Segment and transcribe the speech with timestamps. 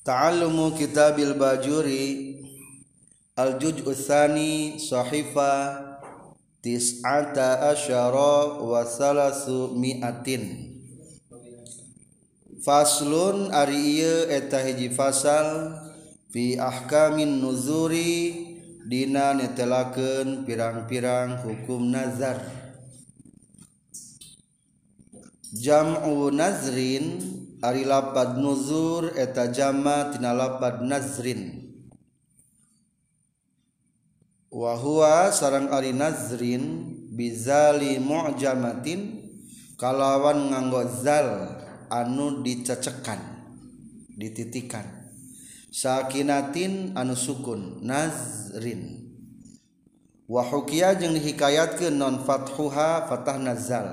[0.00, 2.40] Ta'allumu kitabil bajuri
[3.36, 5.76] Al-Juz' Utsani Sahifa
[6.64, 10.72] Tis'ata asyara wa salasu mi'atin.
[12.64, 15.76] Faslun ari ieu eta hiji fasal
[16.32, 18.56] fi ahkamin nuzuri
[18.88, 22.40] dina netelakeun pirang-pirang hukum nazar.
[25.52, 27.20] Jam'u nazrin
[27.60, 31.68] Ari lapad nuzur eta jama tina lapad nazrin.
[34.48, 39.28] Wahua sarang ari nazrin bizali mu'jamatin
[39.76, 41.60] kalawan nganggo zal
[41.92, 43.20] anu dicecekan
[44.16, 45.12] dititikan.
[45.68, 49.04] Sakinatin anu sukun nazrin.
[50.24, 53.86] Wahukia jeung dihikayatkeun non fathuha fatah nazal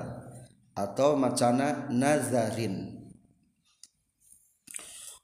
[0.72, 2.97] atau macana nazarin.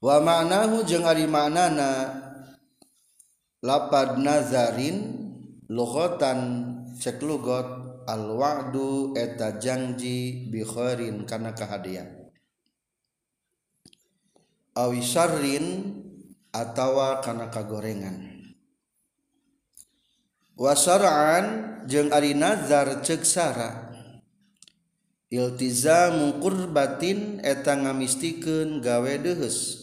[0.03, 2.11] wa ma'nahu jeung ari maknana
[3.63, 5.15] lapad nazarin
[5.71, 6.67] lughatan
[6.99, 12.27] cek lugot al wa'du eta janji bi khairin kana kahadian.
[14.75, 15.95] Awi syarrin
[16.51, 18.51] atawa kana kagorengan.
[20.59, 23.95] Wa syar'an jeung ari nazar cek sara
[25.31, 29.82] iltizamu qurbatin eta ngamistikeun gawe deuheus.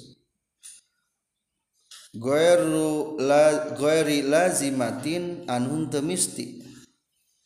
[2.10, 6.58] Goeru la goeri lazimatin anu teu misti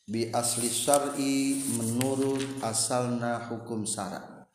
[0.08, 4.48] bi asli syar'i menurut asalna hukum syara.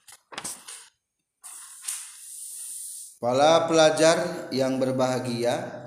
[3.22, 5.78] Para pelajar yang berbahagia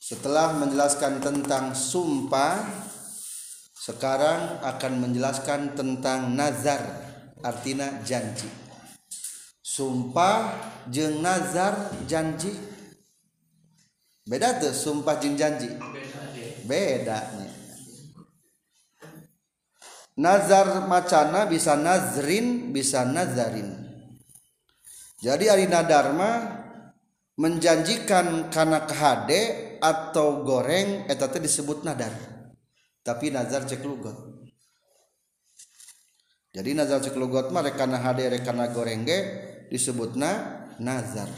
[0.00, 2.64] setelah menjelaskan tentang sumpah
[3.76, 6.80] sekarang akan menjelaskan tentang nazar
[7.44, 8.63] artinya janji
[9.74, 10.54] sumpah
[10.86, 12.54] jeng nazar janji.
[14.22, 15.68] Beda tuh sumpah jeng janji.
[16.64, 17.44] Beda
[20.14, 23.82] nazar macana bisa nazrin bisa nazarin.
[25.18, 26.62] Jadi Arina Dharma
[27.34, 32.14] menjanjikan karena kehade atau goreng etate disebut nadar
[33.02, 34.14] tapi nazar cek lugot.
[36.54, 39.18] Jadi nazar cek lugot mah rekana hade rekana goreng ge
[39.68, 41.28] disebutna nazar.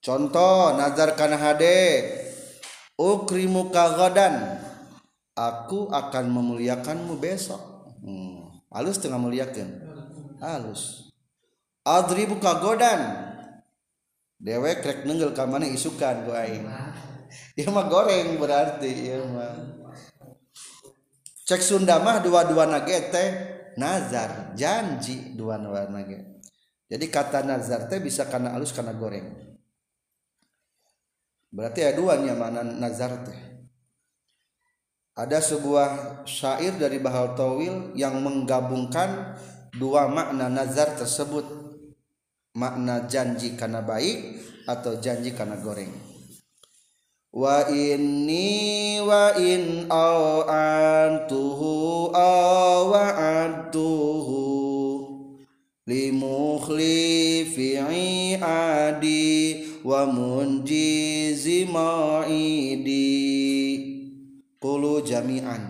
[0.00, 2.18] Contoh nazar kana hade.
[3.00, 4.60] Ukrimu kagodan
[5.32, 7.60] aku akan memuliakanmu besok.
[8.00, 8.40] Hmm.
[8.72, 9.68] halus tengah muliakan
[10.40, 11.12] halus.
[11.84, 13.28] Adribu kagodan
[14.40, 16.64] dewek rek nenggel ka mana isukan ku aing?
[17.58, 19.80] Ieu mah goreng berarti ieu mah.
[21.44, 23.10] Cek Sunda mah dua-dua nage
[23.78, 26.30] nazar janji dua-dua nage
[26.90, 29.30] jadi kata nazar teh bisa karena halus karena goreng.
[31.54, 33.40] Berarti ada duanya mana nazar teh.
[35.14, 39.38] Ada sebuah syair dari Bahal Tawil yang menggabungkan
[39.78, 41.46] dua makna nazar tersebut.
[42.58, 46.09] Makna janji karena baik atau janji karena goreng
[47.32, 54.40] wa inni wa in au antuhu aw antuhu
[55.86, 57.78] limukhlifi
[58.42, 62.98] adi wa munjizi ma'idi.
[64.60, 65.62] Qulu jami'an.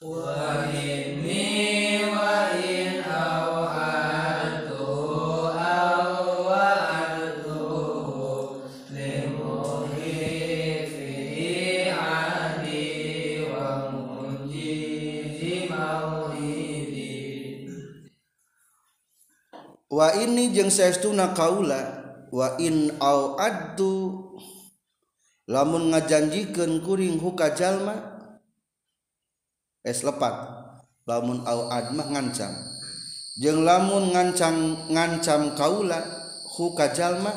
[0.00, 2.67] Wa inni wa in
[19.98, 24.22] wa ini jeung saestuna kaula wa in au addu.
[25.48, 27.96] Lamun ngajanjikeun kuring huka jalma
[29.82, 30.54] es lepat.
[31.08, 32.52] Lamun au ad mah ngancam.
[33.42, 36.04] Jeung lamun ngancam ngancam kaula
[36.52, 37.32] huka jalma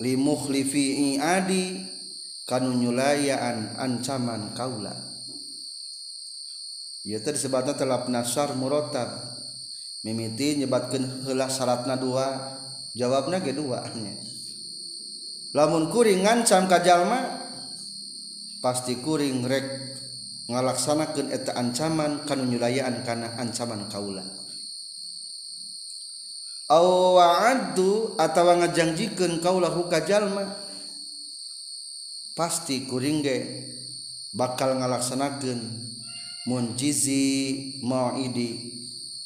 [0.00, 1.84] li mukhlifi adi
[2.48, 4.94] kanu nyulayaan ancaman kaula.
[7.02, 9.29] Ieu teh disebutna telap nasar muratab
[10.00, 12.56] mimiti nyebatkan hela syaratna dua
[12.96, 14.16] jawabnya ke dua nya.
[15.52, 17.42] Lamun kuring ngancam kajalma
[18.62, 19.66] pasti kuring rek
[20.46, 24.22] ngalaksanakan eta ancaman kanu nyulayaan karena ancaman kaula.
[26.70, 26.86] Aw
[27.18, 30.54] wa'addu atawa ngajanjikeun kaula huka jalma
[32.38, 33.38] pasti kuring ge
[34.30, 35.60] bakal ngalaksanakeun
[36.46, 37.26] munjizi
[37.82, 38.79] mauidi.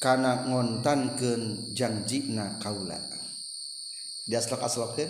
[0.05, 3.01] kana ngontankeun janjina kaula.
[4.29, 5.09] Diaslok-aslokeun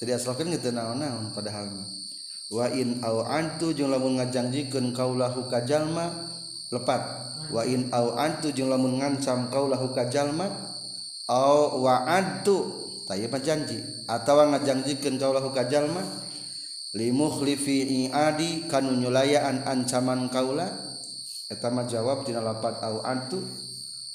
[0.00, 1.68] teu diaslokeun kitu naon-naon padahal
[2.48, 6.08] wa in au antu jeung lamun ngajanjikeun kaula ka jalma
[6.72, 7.02] lepat.
[7.52, 10.48] Wa in au antu jeung lamun ngancam kaula ka jalma
[11.28, 13.76] au wa antu taya mah janji
[14.08, 16.00] atawa ngajanjikeun kaula ka jalma
[16.96, 20.81] limukhlifi iadi kanu nyulayaan ancaman kaula
[21.58, 23.42] mah jawab tina lapat au antu?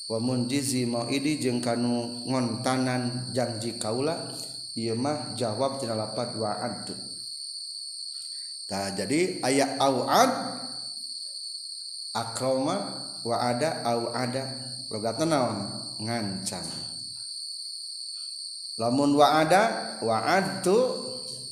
[0.08, 4.32] Wa munjizi mauidi jeung kanu ngontanan janji kaula
[4.72, 6.96] ieu mah jawab tina lapat wa antu?
[8.72, 10.32] Nah, jadi ayat au ad
[12.16, 12.76] akroma
[13.28, 14.44] wa ada au ada.
[14.88, 15.58] Logatna naon?
[15.98, 16.88] Ngancam
[18.78, 20.78] lamun wa ada wa adu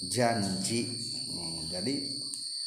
[0.06, 0.86] janji.
[1.34, 2.15] Hmm, jadi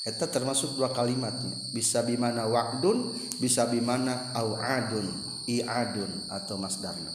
[0.09, 1.53] eta termasuk dua kalimatnya.
[1.77, 5.05] Bisa bimana wa'dun bisa bimana au'adun
[5.45, 7.13] i'adun atau masdarna.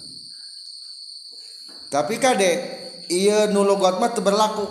[1.90, 2.52] Tapi kade
[3.10, 4.66] iya nulogot mah berlaku.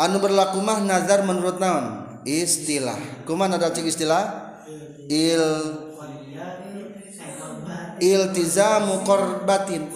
[0.00, 2.20] Anu berlaku mah nazar menurut naon?
[2.24, 3.24] Istilah.
[3.28, 4.56] Kuman ada cik istilah?
[5.12, 5.44] Il
[8.02, 9.86] iltizamu korbatin.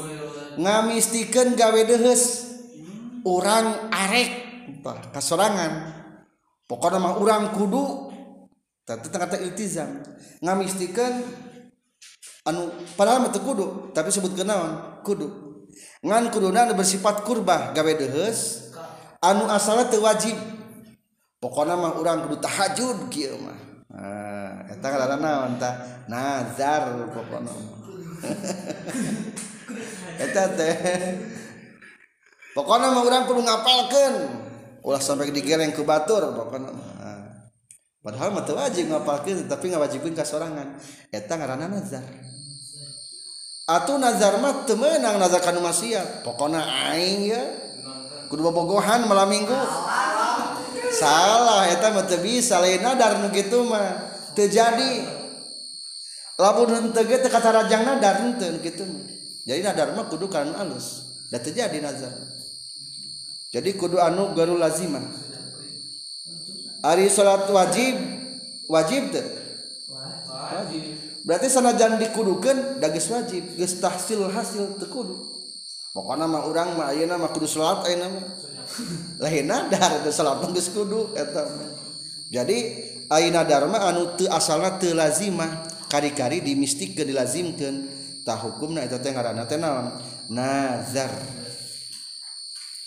[0.60, 2.54] Ngamistikan gawe dehes
[3.24, 4.30] orang arek.
[5.10, 6.05] Kasorangan.
[6.66, 8.06] pokoknya mah orang kudu
[8.86, 9.98] tapi kata iltizam.
[10.38, 11.26] Ngamistikan
[12.46, 15.26] anu padahal mah kudu tapi sebut kenaon kudu.
[16.06, 18.70] Ngan kuduna anu bersifat kurbah gawe dehes
[19.18, 20.38] anu asalnya teu wajib.
[21.42, 23.58] Pokoknya mah orang kudu tahajud kieu mah.
[23.90, 25.74] Ah eta ngaranna naon tah?
[26.06, 27.50] Nazar pokokna
[30.24, 30.74] eta teh.
[32.54, 34.45] Pokoknya mah orang kudu ngapalkeun.
[34.86, 37.50] ulah sampai digereng ke batur bukan nah.
[38.06, 40.78] padahal mata wajib ngapalkeun tapi ngawajibkeun ka sorangan.
[41.10, 42.06] Eta ngaranna nazar.
[43.66, 46.22] Atuh nazar mah teu meunang nazar kana maksiat.
[46.22, 46.62] Pokona
[46.94, 47.42] aing ya
[48.30, 49.58] kudu bobogohan malam minggu.
[50.94, 54.06] Salah eta mah teu bisa lain nadar nu kitu mah.
[54.38, 55.18] Teu jadi.
[56.38, 59.02] Lamun henteu ge teu kata rajang nadar henteu kitu mah.
[59.50, 61.10] Jadi nadar mah kudu kana alus.
[61.26, 62.35] Da terjadi nazar.
[63.56, 65.00] jadi kudu anu garu lazimah.
[66.84, 67.96] Ari salat wajib
[68.68, 69.24] wajib teh.
[70.28, 70.84] Wajib
[71.24, 73.56] berarti sanajan dikudukeun dagis wajib.
[73.56, 75.16] Geus tahsil hasil teu kudu.
[75.96, 78.24] Mah urang mah ayeuna mah kudu salat ayeuna mah.
[79.24, 81.48] Lain nadar teu salat mah geus kudu eta
[82.28, 82.56] jadi
[83.08, 85.64] ayeuna dharma anu teu asalna teu lazimah.
[85.88, 87.76] Kari-kari dimistikeun dilazimkeun.
[88.20, 89.96] Tah hukumna eta teh ngaranna teh naon?
[90.28, 91.08] Nazar.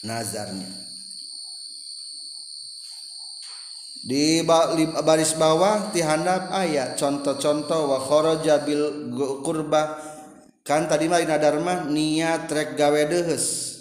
[0.04, 0.70] nazarnya.
[4.00, 4.48] Di
[5.04, 9.12] baris bawah tihandap ayat contoh-contoh wa kharaja bil
[9.44, 10.00] kurba
[10.64, 13.76] kan tadi mah dharma niat trek gawe dehes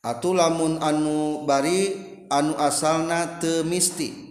[0.00, 2.00] atuh lamun anu bari
[2.32, 4.24] anu asalna teu misti.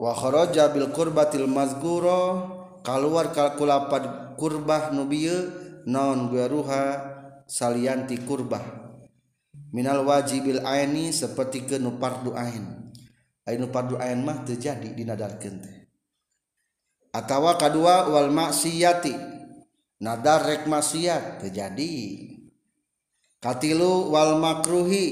[0.00, 2.48] Wa kharaja bil qurbatil mazgura
[2.80, 5.52] kaluar kalkulapad kurbah nu bieu
[5.84, 7.15] naon gueruha
[7.46, 8.62] salianti kurbah.
[9.70, 12.92] Minal wajibil aini seperti ke nupardu ain.
[13.46, 15.76] Ainu pardu ain mah terjadi dinadarkeun teh.
[17.14, 19.14] Atawa kadua wal maksiyati.
[19.96, 22.20] Nadar rek maksiat terjadi
[23.40, 25.06] katilu wal makruhi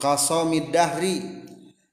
[0.00, 1.44] kasomid dahri.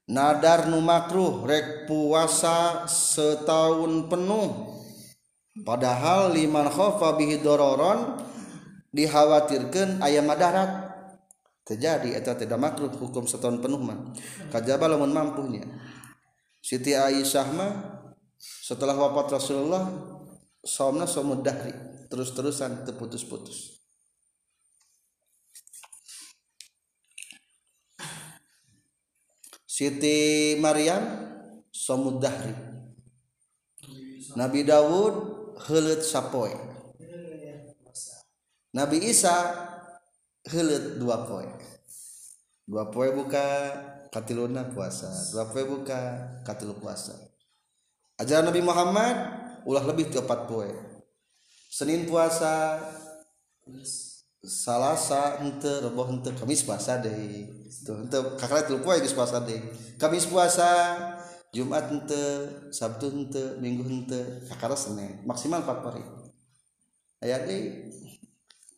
[0.08, 4.80] Nadar nu makruh rek puasa setahun penuh.
[5.60, 8.31] Padahal liman khofa bihi dororon
[8.92, 10.92] dikhawatirkan ayam darat.
[11.62, 14.10] Terjadi atau tidak makruh hukum setahun penuh mah.
[14.50, 15.62] Kajaba lamun mampunya.
[16.58, 17.72] Siti Aisyah mah
[18.38, 19.86] setelah wafat Rasulullah
[20.62, 21.72] somna somud dahri.
[22.10, 23.82] Terus-terusan terputus-putus
[29.72, 31.00] Siti Maryam
[31.72, 32.52] somud dahri.
[34.36, 35.14] Nabi Dawud
[35.64, 36.71] heuleut sapoe
[38.72, 39.52] Nabi Isa
[40.48, 41.52] helet dua poin
[42.64, 43.44] dua poin buka
[44.08, 46.00] katiluna puasa dua poin buka
[46.40, 47.12] katilu puasa.
[48.16, 49.16] Ajaran Nabi Muhammad
[49.68, 50.72] ulah lebih ke empat poin
[51.68, 52.80] Senin puasa
[54.42, 57.12] Salasa ente reboh ente Kamis puasa deh
[57.84, 59.60] tuh ente kakak itu poin geus puasa deh
[60.00, 60.96] Kamis puasa
[61.52, 62.24] Jumat ente
[62.72, 65.20] Sabtu ente Minggu ente kakak Senin.
[65.28, 66.04] Maksimal empat hari
[67.22, 67.62] ayat deh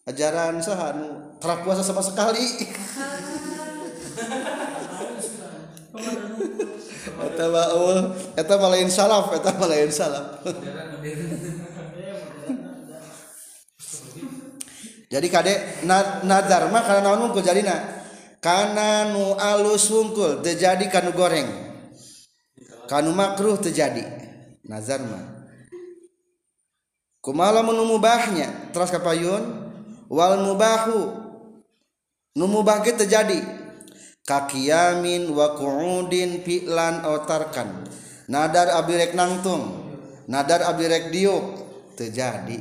[0.05, 2.45] ajaran sahanu terak puasa sama sekali.
[7.25, 8.01] Eta mah eueuh
[8.37, 10.45] eta mah lain salaf eta mah lain salaf.
[15.09, 15.55] Jadi kade
[15.87, 18.03] na, nadar mah kana naon unggul jadina
[18.43, 21.49] kana nu alus wungkul terjadi kanu goreng.
[22.85, 24.05] Kanu makruh terjadi
[24.69, 25.49] nazar mah.
[27.25, 28.69] Kumala mun mubahnya?
[28.69, 29.64] Terus kapayun
[30.15, 31.01] wal mubahu.
[32.39, 33.43] Nu mubah terjadi.
[34.25, 37.85] Kakiyamin wa qu'udin fi'lan otarkan.
[38.31, 39.63] Nadar abdi rek nangtung.
[40.31, 41.45] Nadar abdi rek diuk.
[41.99, 42.59] Terjadi.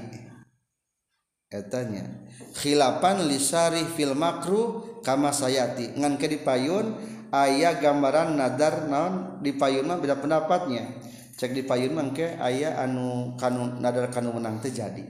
[1.53, 2.05] Etanya.
[2.53, 5.97] Khilapan lisari fil makruh kama sayati.
[5.97, 6.97] Ngan ke dipayun
[7.33, 11.01] aya gambaran nadar naon di payun mah beda pendapatnya.
[11.33, 15.01] Cek di payun mah ke aya anu kanu nadar kanu menang terjadi.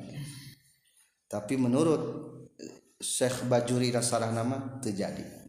[1.28, 2.33] Tapi menurut
[3.04, 5.44] Syekh Bajuri rasarah nama terjadi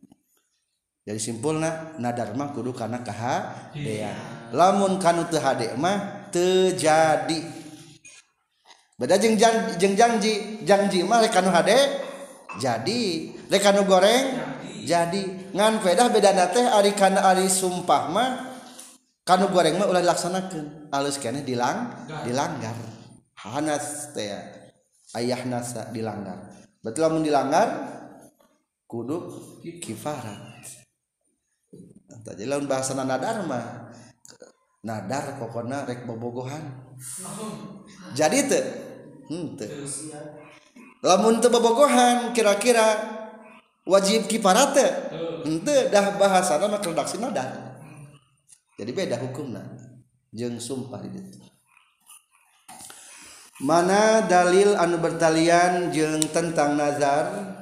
[1.06, 1.20] jadi.
[1.20, 7.40] Simpulna nadarma kudu karena kehadean lamun kanu teu hade mah teu jadi.
[8.98, 10.34] Beda jeung janji jeung janji
[10.66, 11.76] janji mah rek kanu hade
[12.58, 13.02] jadi.
[13.52, 14.40] Rek kanu goreng
[14.82, 15.52] jadi.
[15.54, 18.30] ngan pedah bedana teh ari kana ari sumpah mah
[19.22, 20.90] kanu goreng mah ulah dilaksanakeun.
[20.90, 22.74] Alus keneh dilang dilanggar.
[23.38, 24.32] Hanas teh
[25.20, 26.63] ayah nasa dilanggar.
[26.84, 27.68] Berarti lamun dilanggar
[28.84, 29.32] kudu
[29.80, 30.60] kifarat.
[32.20, 33.88] Tadi lamun bahasa nadar mah
[34.84, 36.60] nadar pokoknya rek bobogohan.
[38.12, 38.62] Jadi teu
[39.32, 39.66] hmm, te.
[41.00, 43.00] lamun teu bobogohan kira-kira
[43.88, 47.80] wajib kifarat teu hmm, ente dah bahasana mah keredaksi nadar.
[48.76, 49.64] Jadi beda hukumna.
[50.36, 51.53] Jeung sumpah di ditu
[53.62, 57.54] mana dalil anu bertalian jeung tentang nazar?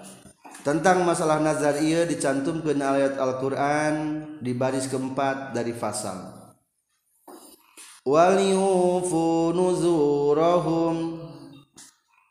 [0.63, 3.95] Tentang masalah nazar ia dicantumkan ayat Al-Quran
[4.39, 6.39] di baris keempat dari fasal.
[8.07, 11.19] Wal yufu nuzurahum.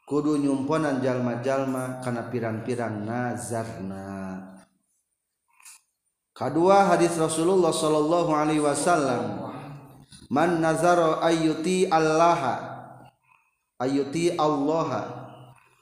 [0.07, 4.39] Kudu nyumponan jalma-jalma kana pirang-pirang nazarna.
[6.31, 9.51] Kedua hadis Rasulullah sallallahu alaihi wasallam.
[10.31, 12.70] Man nazara ayyuti allaha
[13.81, 15.09] ayuti Allah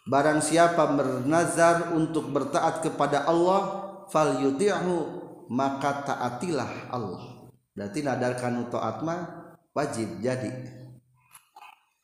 [0.08, 5.20] barang siapa bernazar untuk bertaat kepada Allah fal yuti'hu
[5.52, 7.52] maka taatilah Allah.
[7.76, 10.50] Berarti nadar kanu taat mah wajib jadi.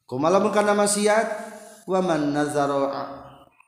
[0.05, 1.27] Kumaha mun kana maksiat
[1.89, 2.93] wa man nazara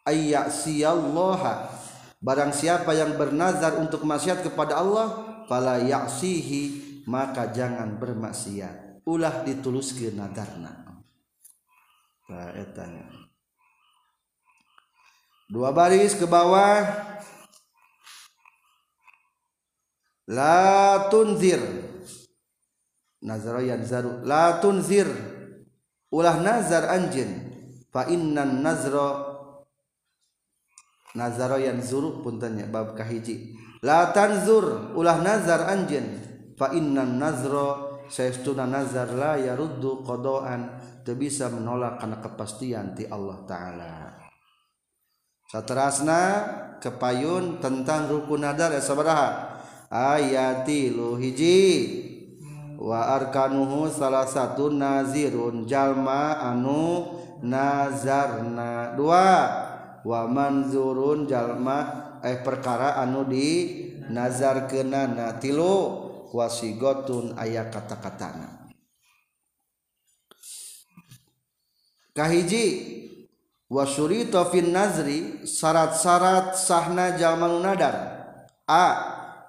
[0.06, 1.74] ayyasiyallaha
[2.22, 9.02] barang siapa yang bernazar untuk maksiat kepada Allah fala ya'sihi maka jangan bermaksiat.
[9.08, 10.87] Ulah dituluskeun nadarna
[12.30, 13.28] etanya
[15.48, 16.84] dua baris ke bawah.
[20.28, 21.60] La tunzir.
[23.24, 24.28] Nazar yanzaru.
[24.28, 25.08] La tunzir.
[26.12, 27.48] Ulah nazar anjin.
[27.88, 29.24] Fa innan nazra.
[31.16, 33.56] Nazara yanzuru puntennya bab kahiji.
[33.80, 34.92] La tanzur.
[35.00, 36.20] Ulah nazar anjin.
[36.60, 37.88] Fa innan nazra.
[38.12, 40.80] Saestuna nazar la yaruddu qadaan
[41.16, 43.96] bisa menolak karena kepastian ti Allah taala.
[45.48, 46.22] Saterasna
[46.84, 49.56] kepayun tentang rukun nadar ya sabaraha?
[49.88, 51.64] Ayati lu hiji
[52.76, 57.08] wa arkanuhu salah satu nazirun jalma anu
[57.40, 59.30] nazarna dua.
[60.04, 63.48] Wa manzurun jalma eh perkara anu di
[64.12, 68.57] nazar kenana tilu wasigotun ayat kata-katana.
[72.18, 72.98] kahiji.
[73.70, 77.96] Wasuri tofin nazri syarat-syarat sahna jalma nadar.
[78.66, 78.86] A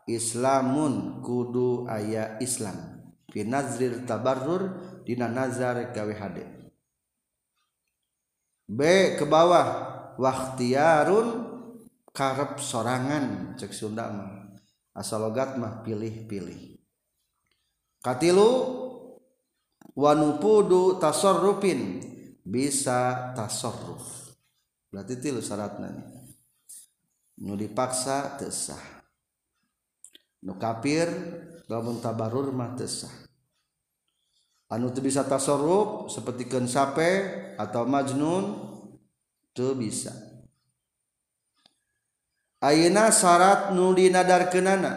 [0.04, 3.08] islamun kudu ayah islam.
[3.32, 4.74] Fi nazril tabarrur
[5.08, 6.58] dina nazar gawe hade
[8.68, 8.80] b
[9.16, 9.66] ke bawah
[10.20, 11.28] waktiarun
[12.12, 14.30] karep sorangan cek Sunda mah.
[14.92, 16.76] Asal logat mah pilih-pilih.
[18.02, 18.50] Katilu
[19.94, 22.02] wanupudu tasorrupin
[22.48, 24.32] bisa tasarruf.
[24.88, 25.92] Berarti tilu syaratna
[27.44, 28.80] nu dipaksa teu sah.
[30.40, 31.12] Nu kafir
[31.68, 33.12] lamun tabarur mah teu sah.
[34.72, 37.10] Anu teu bisa tasarruf sapertikeun sape
[37.60, 38.56] atau majnun
[39.52, 40.16] teu bisa.
[42.64, 44.92] Ayeuna syarat nu dinadarkeunana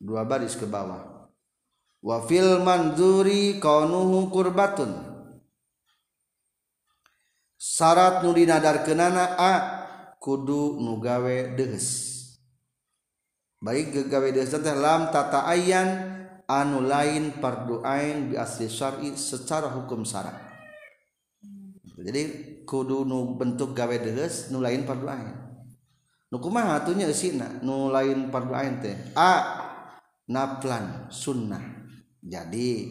[0.00, 1.28] dua baris ke bawah.
[2.00, 5.09] Wa fil manzuri kaunuhu qurbatun
[7.60, 9.52] syarat nudi nadarkenana a
[10.16, 12.16] kudu nugawe dehes
[13.60, 16.08] baik gegawe dehes teh lam tata ayan
[16.48, 20.40] anu lain parduain bi asli syar'i secara hukum syarat
[22.00, 22.22] jadi
[22.64, 25.36] kudu nu bentuk gawe dehes nu lain parduain
[26.32, 28.96] nu kumaha atunya eusina nu lain parduain teh?
[29.12, 29.60] A
[30.30, 31.60] naplan sunnah.
[32.22, 32.86] Jadi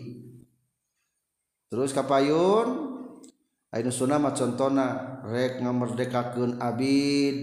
[1.72, 2.89] terus kapayun
[3.70, 4.88] Ainu mah contohna
[5.30, 7.38] rek ngamerdekakeun abid,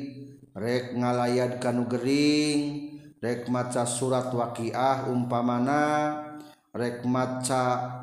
[0.58, 2.58] rek ngalayad kanu gering,
[3.22, 6.18] rek maca surat waqiah umpamana,
[6.74, 7.94] rek maca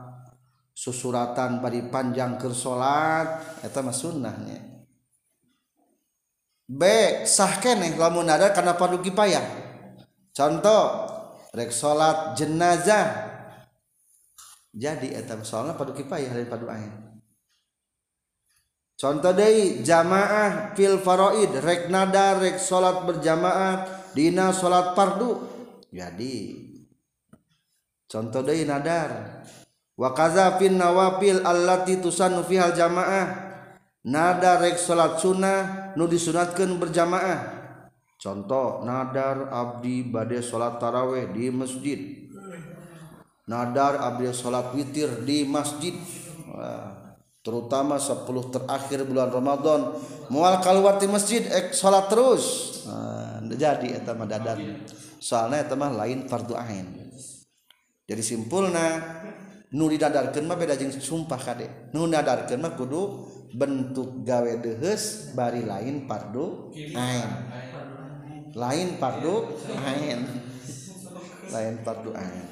[0.72, 4.88] susuratan bari panjang keur salat eta mah sunnahnya.
[6.64, 6.82] B
[7.28, 9.44] sah keneh lamun ada karena paduki payah.
[10.32, 11.12] Contoh
[11.52, 13.36] rek salat jenazah
[14.72, 17.03] jadi eta soalnya paduki payah dari padu ain
[19.04, 25.44] contoh Dei jamaah fil faroid rek nada rek salat berjamaah dina salat fardu.
[25.92, 26.56] Jadi
[28.08, 29.44] contoh Dei nadar.
[30.00, 33.52] Wa kaza fin nawafil allati tusannu fihal jamaah.
[34.08, 37.60] Nada rek salat sunnah nu disunatkeun berjamaah.
[38.16, 42.00] Contoh nadar abdi bade salat taraweh di masjid.
[43.52, 45.92] Nadar abdi salat witir di masjid.
[46.48, 47.03] Wah.
[47.44, 50.00] terutama 10 terakhir bulan Ramadan.
[50.32, 52.80] Mual keluar di masjid ek salat terus.
[52.88, 54.82] Nah, jadi eta mah dadan.
[55.20, 57.12] Soalnya eta mah lain fardu ain.
[58.08, 59.00] Jadi simpulna
[59.76, 65.68] nu didadarkeun mah beda jeung sumpah kade nu dadarkeun mah kudu bentuk gawe deheus bari
[65.68, 67.30] lain fardu ain.
[68.56, 69.34] Lain fardu
[69.84, 70.20] ain.
[71.52, 72.46] Lain fardu ain.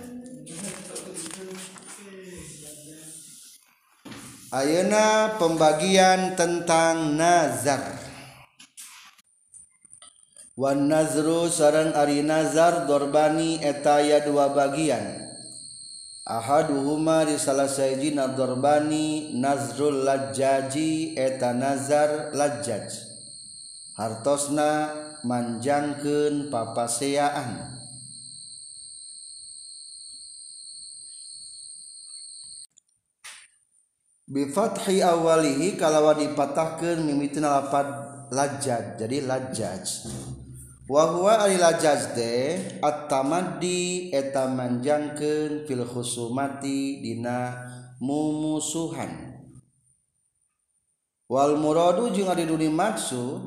[4.51, 7.87] Ayeuna pembagian tentang nazar.
[10.59, 15.23] Wan nazru sarang ari nazar dorbani etaya dua bagian.
[16.27, 22.91] Ahaduhuma di salah sayaji dorbani nazrul lajjaji eta nazar lajjaj.
[23.95, 24.91] Hartosna
[25.23, 27.80] manjangkeun papaseaan
[34.31, 37.87] bifathi awalihi kalawan dipatahkan mimitina lafad
[38.31, 40.07] lajaj jadi lajaj
[40.87, 42.31] wa huwa ari lajaj de
[42.79, 47.59] at-tamaddi eta manjangkeun fil khusumati dina
[47.99, 49.35] mumusuhan.
[51.31, 53.39] Wal muradu jeung ari duni maksud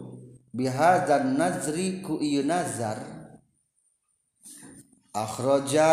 [0.56, 2.96] bihadzan nazri ku ieu nazar.
[5.12, 5.92] Akhraja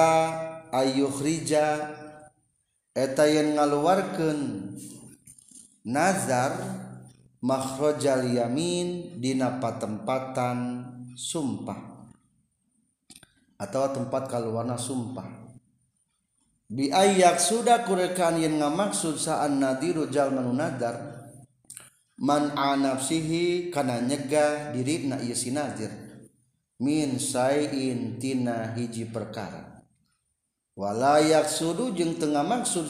[0.72, 2.00] ayukhrija
[2.92, 4.40] eta yen ngaluarkeun
[5.88, 6.52] nazar
[7.42, 11.90] makhrajal yamin dina patempatan sumpah.
[13.62, 15.30] Atau tempat kaluarna sumpah.
[16.72, 20.96] Bi ayak sudah kurekan yen ngamaksud saan nadiru jalma nazar nadar
[22.22, 25.92] man anafsihi kana nyegah dirina ieu si nadir
[26.82, 29.71] min sayin tina hiji perkara.
[30.76, 32.90] walayak sudu jeung tengah maksud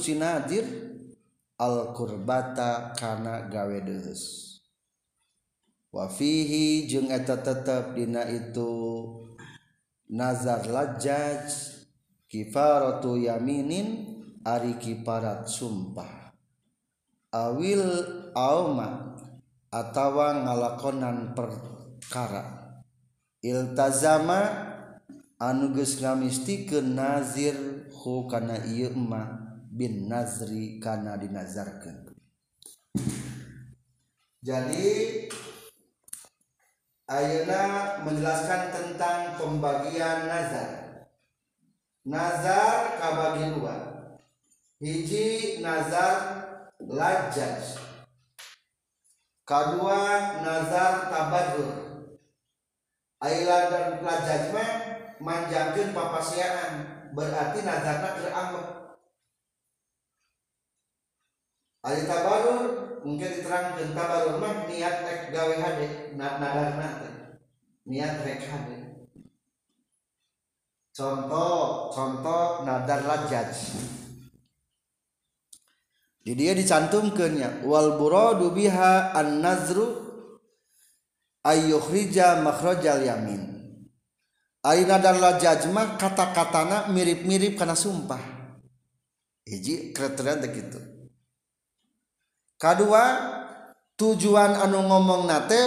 [1.61, 4.49] al-qurbata kana gawe deus.
[5.91, 8.71] Wafihi jeung eta tetep dina itu
[10.07, 11.51] nazar lajaj
[12.31, 14.07] kifaratu yaminin
[14.47, 16.31] ari kiparat sumpah.
[17.31, 17.83] Awil
[18.31, 19.19] auma
[19.67, 22.71] atawa ngalakonan perkara.
[23.43, 24.70] Iltazama
[25.41, 27.57] anuges ngamisti ke nazir
[27.89, 32.13] hu kana ieu mah bin nazri kana dinazarkeun.
[34.45, 34.89] Jadi
[37.09, 37.61] ayeuna
[38.05, 40.69] menjelaskan tentang pembagian nazar.
[42.05, 43.77] Nazar kabagi dua
[44.81, 46.17] hiji nazar
[46.81, 47.77] lajaj
[49.45, 50.01] kedua
[50.41, 51.91] nazar tabadur
[53.21, 54.49] Ailan dan lajaj
[55.21, 56.73] mah manjangkeun papasiaan
[57.13, 58.67] berarti nazarna keur ambek
[61.81, 62.61] Ari tabarur
[63.01, 66.89] mungkin diterangkan tabarur mah niat rek gawe hade nadarna
[67.89, 68.77] niat rek hade
[70.93, 73.49] contoh contoh nadar lajaj.
[76.21, 79.89] Di dia dicantumkannya wal buradu biha an nazru
[81.41, 83.50] ayyukhrija makhrajal yamin
[84.61, 88.21] Aina dan lajajmah kata-katana mirip-mirip karena sumpah.
[89.41, 90.91] Hiji kriteria begitu
[92.61, 93.03] kedua
[93.97, 95.61] tujuan anu ngomong nate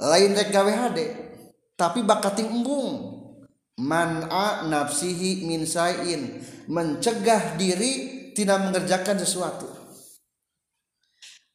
[0.00, 1.06] lain rek gawe hade
[1.76, 3.12] tapi bakating embung.
[3.76, 9.68] Man'a nafsihi min sain mencegah diri tidak mengerjakan sesuatu.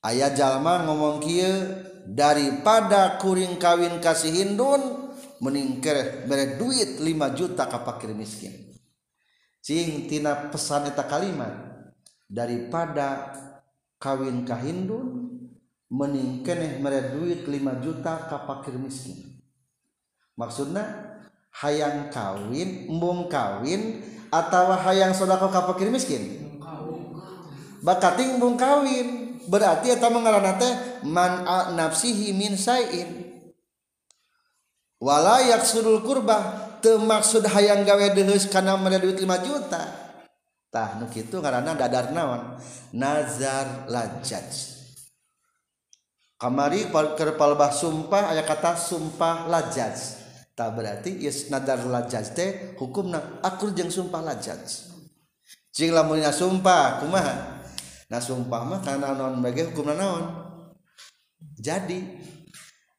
[0.06, 5.10] Ayah jalma ngomong kieu daripada kuring kawin kasih hindun
[5.42, 8.54] meningker bere duit 5 juta ka fakir miskin.
[9.62, 11.54] Cing tina pesan eta kalimat
[12.30, 13.34] daripada
[13.98, 15.34] kawin ka hindun
[15.90, 19.42] meningkeneh mere duit 5 juta ka fakir miskin.
[20.38, 21.18] Maksudnya
[21.58, 24.00] hayang kawin embung kawin
[24.30, 26.54] atau hayang sodako ka fakir miskin?
[27.82, 29.34] Bakating embung kawin.
[29.42, 31.42] Berarti eta mengarana teh man
[31.74, 33.31] nafsihi min sain
[35.02, 39.82] walayak surul kurba temaksud hayang gawe deus karena mere duit 5 juta.
[40.72, 42.56] Tah nu kitu karena dadar naon?
[42.96, 44.80] Nazar lajaj.
[46.40, 50.22] Kamari kerpalbah sumpah aya kata sumpah lajaj.
[50.56, 54.92] Tah berarti is nadar lajaz teh hukumna akur jeung sumpah lajat
[55.72, 57.64] jeung lamunnya sumpah kumaha?
[58.12, 60.26] Nah sumpah mah karena non bagi hukumna naon?
[61.56, 62.04] Jadi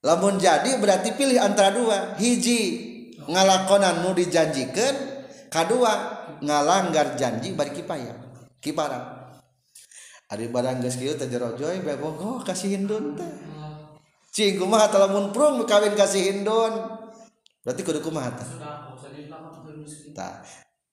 [0.03, 2.19] lamun jadi berarti pilih antara dua.
[2.19, 2.61] Hiji
[3.25, 4.95] ngalakonan nu dijanjikan
[5.47, 8.19] kedua ngalanggar janji bari kipaya
[8.59, 9.23] kipara
[10.33, 13.29] ada barang geus kieu teh jero joy bae bogoh kasih hindun teh.
[14.33, 16.73] Cing kumaha teh lamun prung kawin kasih hindun?
[17.61, 18.49] Berarti kudu kumaha teh?
[20.17, 20.41] Tah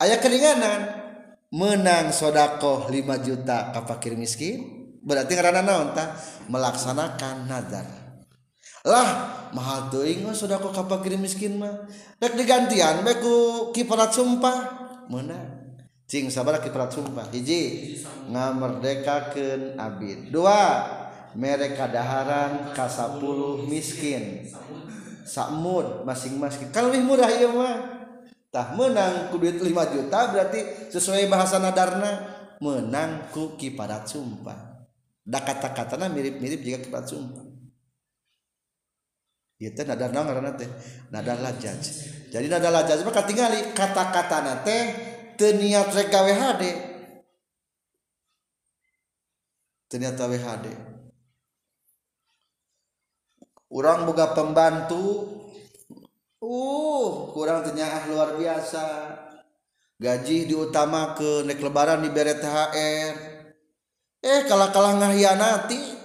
[0.04, 1.08] aya keringanan.
[1.50, 6.14] Menang sodakoh 5 juta kapakir miskin berarti karena naon tah
[6.46, 7.99] melaksanakan nazar.
[8.90, 9.10] lah
[9.54, 11.86] mahal teuing mah sudah kok kapakir miskin mah.
[12.18, 14.58] Rek digantian bae ku kiparat sumpah.
[15.10, 15.78] Meunang
[16.10, 17.30] cing sabar kiparat sumpah.
[17.30, 17.96] Hiji
[18.34, 20.34] ngamerdekakeun abid.
[20.34, 20.86] Dua
[21.38, 24.50] mereka daharan ka 10 miskin.
[25.30, 28.02] Sakmud masing-masing kalau lebih murah ieu mah.
[28.50, 32.26] Tah menang ku duit 5 juta berarti sesuai bahasa nadarna
[32.58, 34.90] menang ku kiparat sumpah.
[35.22, 37.49] Da kata-katana mirip-mirip jika kiparat sumpah.
[39.60, 40.72] Ieu teh nadar naon ngaranna teh?
[41.12, 41.84] Nadar lajaj.
[42.32, 44.84] Jadi nadar lajaj mah katingali kata-katana teh
[45.36, 46.72] teu niat rek gawe hade.
[49.92, 50.16] Teu niat
[54.32, 55.04] pembantu
[56.40, 58.86] uh kurang ternyata luar biasa
[60.00, 63.14] gaji diutama ke nek lebaran diberi THR
[64.24, 65.99] eh kalah kalah ngahianati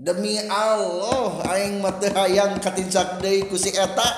[0.00, 4.08] demi Allah aing mah teu hayang katincak deui ku si eta.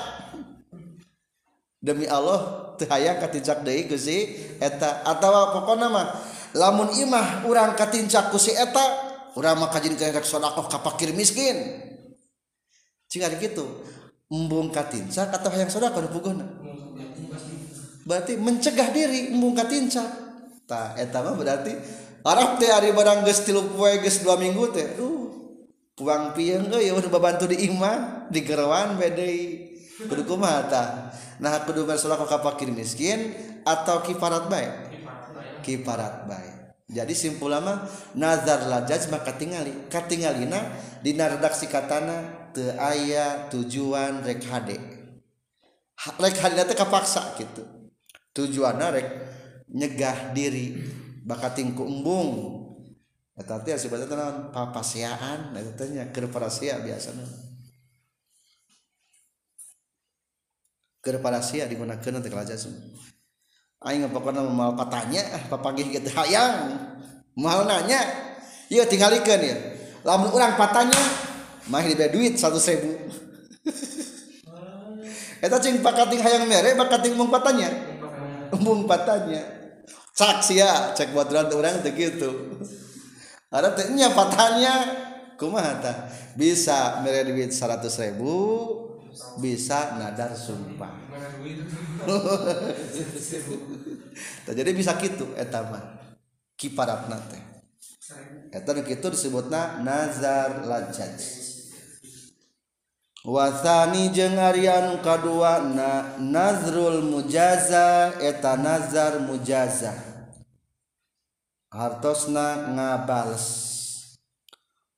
[1.82, 5.02] Demi Allah teu hayang katincak deui ku si eta.
[5.02, 6.06] Atawa pokona mah
[6.54, 11.82] lamun imah urang katincak ku si eta urang mah kajin rek sedekah ka fakir miskin.
[13.10, 13.66] Cing ari kitu
[14.32, 16.46] embung katincak atau hayang sedekah nu pugona
[18.02, 20.08] berarti mencegah diri embung katincak
[20.66, 21.76] tah eta mah berarti
[22.22, 25.41] Arab teh ari barang geus 3 poe geus 2 minggu teh uh
[25.98, 29.70] puang pieng euy mun babantu di imah di gerawan bedei
[30.08, 30.88] kudu kumaha tah?
[31.38, 34.72] Nah kudu bersolat ka fakir miskin atau kifarat baik
[35.62, 43.48] kifarat baik jadi simpul lama nazar lajaz maka tingali katingalina dina redaksi katana teu aya
[43.48, 44.76] tujuan rek hade.
[46.20, 47.64] Rek hade teh kapaksa gitu
[48.36, 49.08] tujuanna rek
[49.72, 50.84] nyegah diri
[51.24, 52.61] bakatingku embung.
[53.32, 57.24] Eta artinya sebetulnya tenan papasiaan, eta tanya kerparasia biasanya.
[61.00, 62.92] Kerparasia digunakan untuk kelajar semua.
[63.82, 66.78] Aing pokoknya mau patanya, ah, papanggih gitu hayang,
[67.34, 67.98] mau nanya,
[68.70, 69.56] yuk tinggalikan ya.
[70.06, 71.00] Lamun orang patanya,
[71.66, 72.94] mah diberi duit satu ribu.
[75.44, 77.72] Eta cing pakating hayang mere, pakating mung patanya,
[78.60, 79.42] mung patanya.
[80.12, 82.60] Cak sia, cek buat orang orang begitu.
[83.52, 84.74] Ada tehnya patanya
[85.36, 88.32] kumaha tah bisa mere duit 100 ribu
[89.36, 90.88] bisa nadar sumpah.
[94.56, 95.84] Jadi bisa gitu eta mah.
[96.56, 97.42] Kiparatna teh.
[98.52, 101.20] Eta nu kitu disebutna nazar lajaj.
[103.22, 110.11] Wasani jeung ari anu kadua na nazrul mujaza eta nazar mujaza
[111.72, 113.44] hartosna ngabales.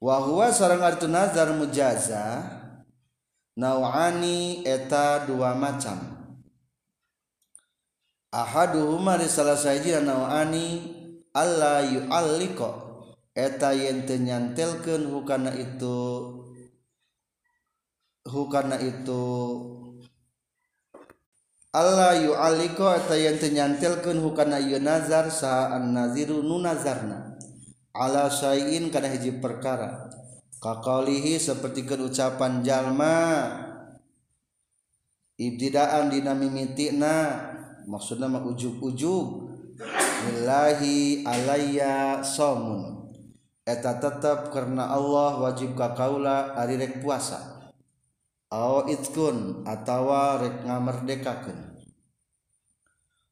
[0.03, 2.43] Wa huwa sareng hartu nazar mujaza
[3.57, 5.97] nawani eta dua macam.
[8.35, 9.55] Ahaduhuma di salah
[10.03, 10.67] nawani
[11.31, 12.71] alla yu'alliqa
[13.31, 16.03] eta yente nyantelkeun hukana itu
[18.27, 19.23] hukana itu
[21.75, 27.35] Allah yu aliko eta yang tenyantilkan hukana yu nazar saan naziru nu nazarna.
[27.91, 30.07] Ala syai'in kana hiji perkara.
[30.63, 33.51] Kakaulihi seperti ucapan jalma
[35.35, 37.43] ibtidaan dina mimitina
[37.91, 39.51] maksudna mah ujug-ujug
[40.31, 43.13] lillahi alayya somun
[43.67, 47.54] eta tetap karena Allah wajib kakaula ari rek puasa.
[48.55, 51.59] Aw itkun atawa rek ngamerdekakeun.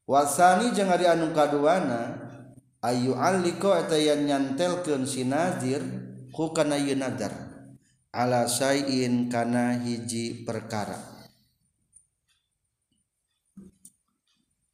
[0.03, 2.19] Wasani jeung ari anu kaduana
[2.83, 5.79] ayu aliko eta yang nyantelkeun si nazir
[6.35, 7.31] ku kana ieu nadar.
[8.11, 10.99] Ala sayin kana hiji perkara.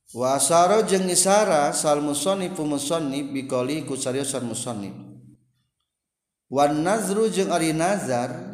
[0.10, 4.50] Wasaro jeung isara sal musannif musannif biqali ku sariosan
[6.50, 8.49] wan nazru jeung ari nazar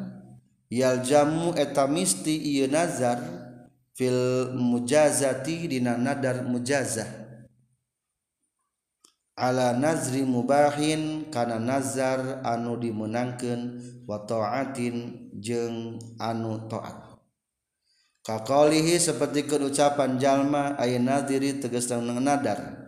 [0.69, 3.21] yaljamu eta misti ieu nazar
[3.95, 7.08] fil mujazati dina nadar mujazah.
[9.36, 17.19] Ala nazri mubahin kana nazar anu dimenangkeun wa taatin jeung anu taat.
[18.23, 22.80] Kaqalihi seperti ucapan jalma aya nadiri tegas nadar.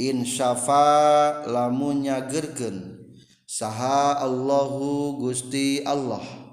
[0.00, 3.04] In syafa lamun nyagerkeun
[3.44, 6.47] saha Allahu Gusti Allah.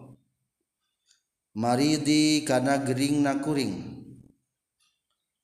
[1.55, 3.73] maridi kana Gering nakuring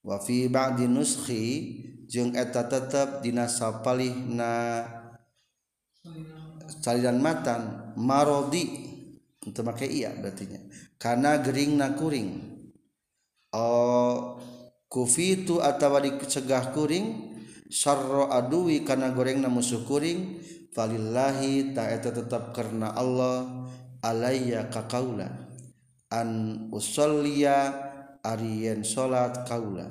[0.04, 1.43] wafi Ba'di nuskhi
[2.12, 4.84] jeung eta tetep dina sapalihna
[6.84, 8.91] salidan matan marodi.
[9.41, 10.62] Untuk make iya berartinya
[11.02, 12.45] kana Gering nakuring
[13.58, 14.38] oh
[14.86, 17.34] kufitu atawa dicegah kuring
[17.71, 20.43] sarro adui kana goreng na musuh kuring
[20.76, 23.65] falillahi ta eta tetap karena Allah
[24.06, 25.51] alayya kakaulan.
[26.12, 26.30] An
[26.76, 27.71] usollia
[28.21, 29.88] ariyen salat kaula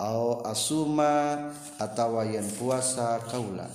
[0.00, 3.68] au asuma atawa yen puasa kaula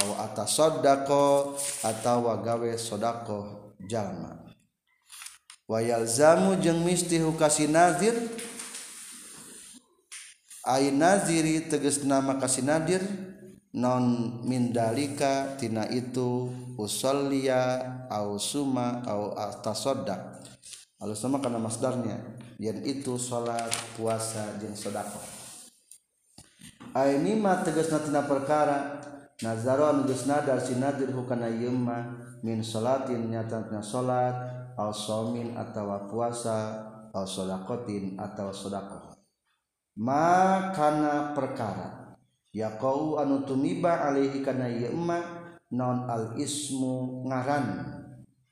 [0.00, 1.54] au atasaddaqo
[1.84, 4.40] atawa gawe sodako jalma
[5.70, 8.16] wayal zamu jeung misti hukasi nazir
[10.66, 13.00] ay naziri tegas nama kasih nadir
[13.70, 17.78] non mindalika tina itu usollia
[18.10, 20.49] au suma au atasaddaq
[21.00, 22.20] Alus sama karena masdarnya
[22.60, 25.24] yang itu salat puasa jeung sedekah.
[26.92, 29.00] Ini mah tegasna tina perkara
[29.40, 34.36] nazaro anu geus nadar sinadir hukana yemma min salatin nyatana salat
[34.76, 36.84] al somin atawa puasa
[37.16, 39.16] al sedaqatin atawa sedekah.
[39.96, 42.12] Ma kana perkara
[42.52, 47.88] ya kau anu tumiba alaihi kana yemma non al ismu ngaran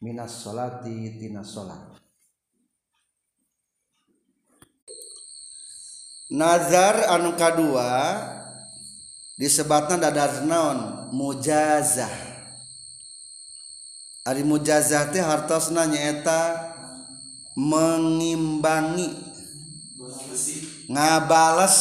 [0.00, 1.87] minas salati tina salat
[6.28, 8.20] nazar anu kedua
[9.40, 11.08] disebatnya dadar naon?
[11.12, 12.12] Mujazah.
[14.28, 16.68] Ari mujazah teh hartosna nyaeta
[17.56, 19.08] mengimbangi
[20.92, 21.76] ngabales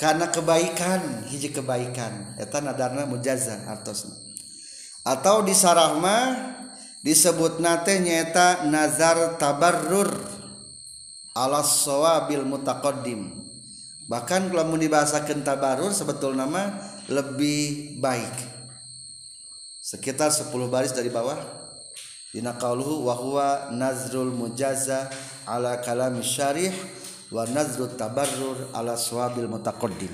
[0.00, 2.40] karena kebaikan hiji kebaikan.
[2.40, 4.16] Eta nadarna mujazah hartosna.
[5.04, 6.32] Atau di sarahma
[7.04, 10.39] disebut nate nyaeta nazar tabarrur.
[11.40, 13.32] Alassawabil mutaqaddim.
[14.10, 16.76] Bahkan kalau mau dibahasakan tabarur sebetul nama
[17.06, 18.34] lebih baik.
[19.80, 21.38] Sekitar 10 baris dari bawah.
[22.30, 25.10] Dina qauluhu wa huwa nazrul mujaza
[25.46, 26.70] ala kalam syarih
[27.30, 30.10] wa nazrut tabarrur ala sawabil mutaqaddim.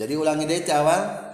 [0.00, 1.28] Jadi ulangi deui awal.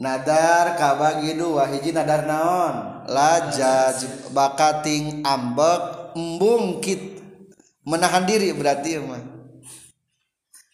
[0.00, 3.04] Nadar kabagi dua hiji nadar naon.
[3.04, 7.20] Lajaj bakating ambek embungkit
[7.84, 9.22] menahan diri berarti ya mah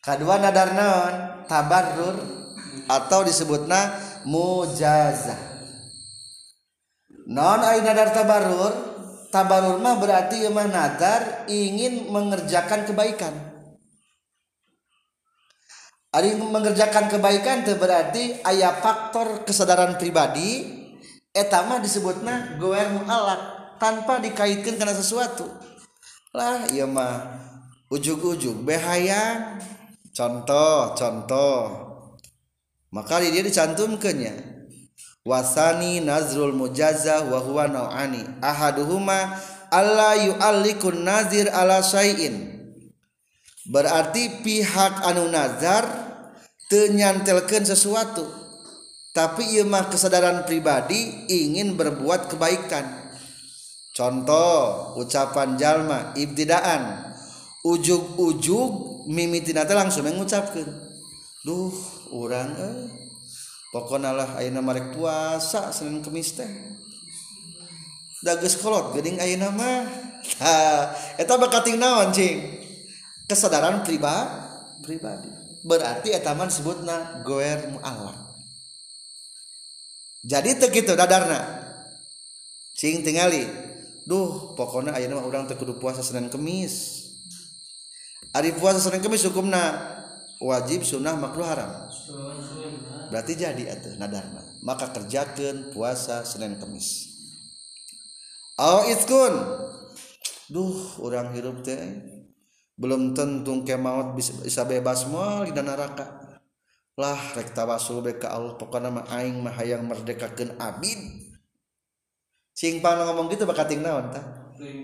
[0.06, 1.14] kedua nadar naon?
[1.46, 2.16] Tabarrur
[2.90, 3.94] atau disebutna
[4.26, 5.38] mujazah.
[7.26, 8.74] Non ay nadar tabarrur?
[9.30, 13.34] Tabarrur mah berarti ya mah nadar ingin mengerjakan kebaikan.
[16.14, 20.64] Ari mengerjakan kebaikan itu berarti ayat faktor kesadaran pribadi
[21.36, 25.48] etama disebutna goer mu'alak tanpa dikaitkan karena sesuatu.
[26.36, 27.40] Lah iya mah
[27.88, 29.60] ujug-ujug behayang.
[30.12, 31.60] Contoh contoh.
[32.92, 34.56] Maka dia dicantumkannya.
[35.26, 39.34] Wasani nazrul mujazah wa huwa nau'ani ahaduhuma
[39.74, 42.56] alla yu'allikun nazir ala syai'in.
[43.66, 45.82] Berarti pihak anu nazar
[46.70, 48.22] tenyantelkan sesuatu.
[49.10, 53.05] Tapi ia mah kesadaran pribadi ingin berbuat kebaikan
[53.96, 57.16] contoh ucapan jalma ibtidaan.
[57.66, 60.70] Ujug-ujug mimitina teh langsung mengucapkan
[61.42, 61.74] duh
[62.14, 62.78] orang eh
[63.74, 66.46] pokoknya lah ayeuna marek puasa Senin Kemis teh.
[68.22, 69.82] Da geus kolot geuning ayeuna mah.
[70.38, 70.54] Ha
[71.18, 72.38] eta bakating naon cing
[73.26, 74.46] kesadaran pribadi
[74.86, 75.30] pribadi.
[75.66, 78.14] Berarti eta mah disebutna goer mu'allaq.
[80.22, 81.66] Jadi teu dadarna.
[82.78, 83.65] Cing tingali
[84.06, 87.04] Duh pokoknya urang orang terkudu puasa Senin Kemis.
[88.30, 89.74] Ari puasa Senin Kemis hukumna
[90.38, 91.90] wajib sunnah makruh haram.
[93.10, 94.46] Berarti jadi atuh nadarna.
[94.62, 97.18] Maka kerjakan puasa Senin Kemis.
[98.56, 99.34] Au itkun
[100.46, 101.74] Duh orang hirup teh
[102.78, 106.26] belum tentu kemaut bisa, bisa bebas mal di neraka
[106.96, 111.28] lah rek tawasul be ka Allah pokokna mah aing mah hayang merdekakeun abid.
[112.56, 114.24] Cing pan ngomong gitu bakating naon tah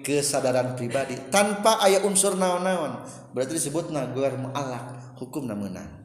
[0.04, 1.16] kesadaran pribadi.
[1.32, 3.08] Tanpa ayat unsur naon-naon.
[3.32, 5.16] Berarti disebutna guar mu'alak.
[5.16, 6.02] Hukum menang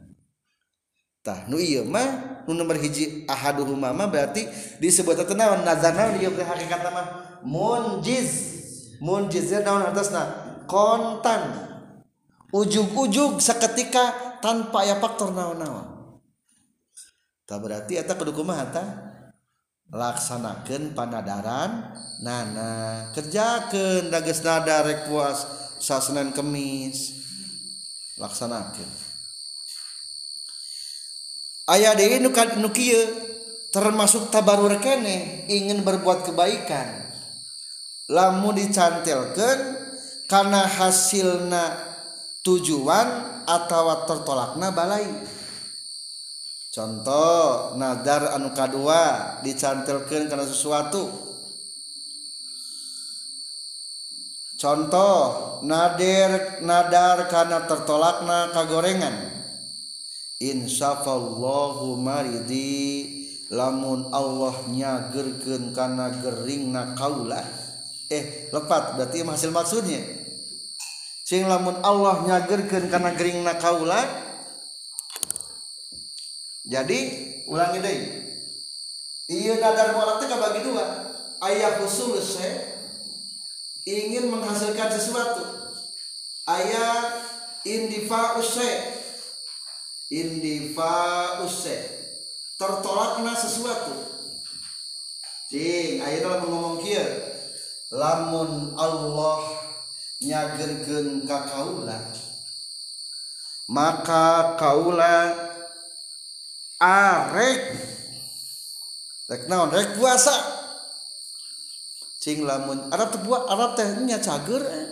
[1.28, 4.48] tah nu iya mah nu nomor hiji ahaduhuma mah berarti
[4.80, 5.60] disebut teh naon?
[5.60, 7.06] Nazar naon ieu hakikat mah
[7.44, 8.56] munjiz.
[9.04, 10.24] Munjiz naon atasna?
[10.64, 11.68] Kontan.
[12.48, 16.16] Ujug-ujug seketika tanpa aya faktor naon-naon.
[17.44, 18.88] Tah berarti eta kudu kumaha tah
[19.88, 25.48] laksanakan panadaran nana kerjakan dages nada rek puas
[26.36, 27.16] kemis
[28.20, 28.90] laksanakan
[31.72, 33.28] ayah deh nu nukia
[33.68, 37.12] termasuk tabarur kene ingin berbuat kebaikan.
[38.08, 39.58] Lamu dicantilkan
[40.24, 41.76] karena hasilna
[42.40, 43.08] tujuan
[43.44, 45.04] atau tertolakna balai.
[46.68, 51.28] Contoh nadar anu kadua dicantilkan karena sesuatu.
[54.58, 55.16] Contoh
[55.62, 59.30] nadir nadar karena tertolakna kagorengan.
[60.38, 63.06] Insyafallahu maridi
[63.54, 67.42] lamun Allah nyagerkeun karena geringna kaula
[68.10, 70.02] eh lepat berarti hasil maksudnya.
[71.22, 74.27] Sing lamun Allah nyagerkeun karena geringna kaula
[76.68, 76.98] jadi
[77.48, 77.98] ulangi deh.
[79.28, 80.84] Iya nadar mualaf itu bagi dua.
[81.40, 82.36] Ayah khusus
[83.88, 85.72] ingin menghasilkan sesuatu.
[86.44, 87.24] Ayah
[87.64, 88.68] indifa use
[90.12, 90.96] indifa
[91.48, 91.76] use
[92.60, 93.96] tertolaknya sesuatu.
[95.48, 97.04] Cing ayah dalam ngomong kia
[97.88, 99.40] lamun Allah
[100.20, 101.96] nyagerkeun ka kaula
[103.64, 105.32] maka kaula
[106.78, 107.62] arek.
[109.28, 110.32] Rek naon rek puasa.
[112.18, 114.86] Cing lamun Arab teh buat Arab teh nya cager eh.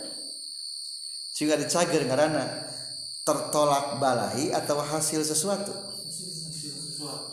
[1.35, 2.65] cing ada cager ngaranna
[3.27, 5.75] tertolak balai atau hasil sesuatu?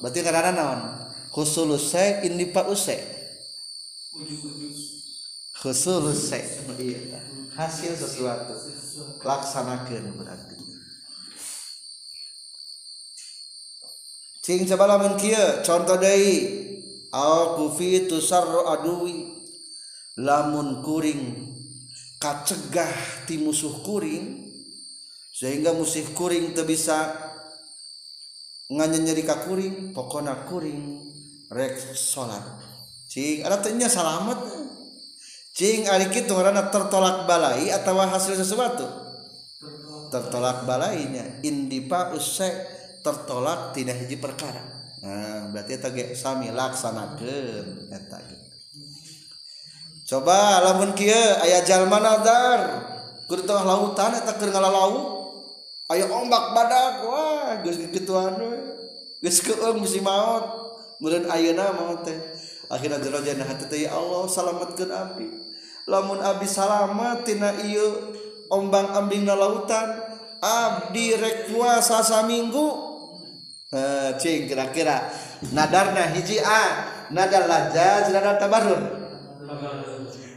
[0.02, 0.80] Berarti ngaranna naon?
[1.30, 2.98] Khusulus se indi pa use?
[5.62, 6.42] Khusulus se
[6.82, 7.22] iya.
[7.54, 8.54] hasil sesuatu.
[9.22, 10.53] Laksanakeun berarti
[14.44, 16.60] Cing coba lamun kieu contoh deui.
[17.16, 19.32] Al kufi tusarru adui
[20.20, 21.22] lamun kuring
[22.20, 24.52] kacegah ti musuh kuring
[25.32, 27.14] sehingga musuh kuring teu bisa
[28.68, 31.00] nganyenyeri ka kuring pokona kuring
[31.48, 32.44] rek salat.
[33.08, 34.44] Cing ada tanya salamat
[35.56, 38.84] cing ari kitu ngaranna tertolak balai atawa hasil sesuatu?
[40.12, 42.73] Tertolak balainya indipa usai.
[43.04, 44.64] tertolak tidak hiji perkara.
[45.04, 48.18] Nah, berarti tadi sami laksanakan eta
[50.08, 52.60] coba lamun kia ayah jalma nadar
[53.28, 55.20] ke tengah lautan eta keur ngalalau
[55.92, 58.52] aya ombak badak wah geus gituan we.
[59.20, 60.64] Geus keung musim maot.
[61.00, 62.16] Meureun ayeuna maot teh.
[62.72, 65.28] Akhirna jelojana hati teh ya Allah salamatkeun abdi
[65.84, 68.16] lamun abdi salamet tina ieu
[68.48, 70.00] ombang ambing na lautan
[70.40, 72.83] abdi rek puasa saminggu
[73.74, 75.10] Eh, cing kira-kira.
[75.50, 78.80] Nadarna hiji a nadar lajaz nadar tabarur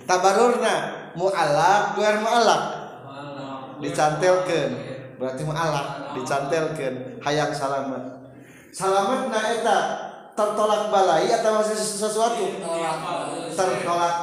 [0.10, 0.76] tabarurna
[1.16, 2.62] mu'alak luar mu'alak
[3.80, 4.70] dicantelkan
[5.22, 8.04] berarti mu'alak dicantelkan hayang salamet.
[8.74, 9.78] Salamet na eta
[10.34, 12.46] tertolak balai atau masih sesuatu?
[13.54, 14.16] Tertolak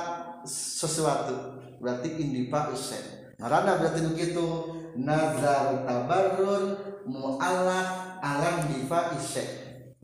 [0.44, 1.62] sesuatu.
[1.78, 3.30] Berarti indipa usai.
[3.38, 4.46] Karena berarti begitu
[4.98, 9.48] nazar tabarur mualaf alam difa isek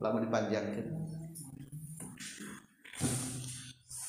[0.01, 1.01] lama dipanjangkan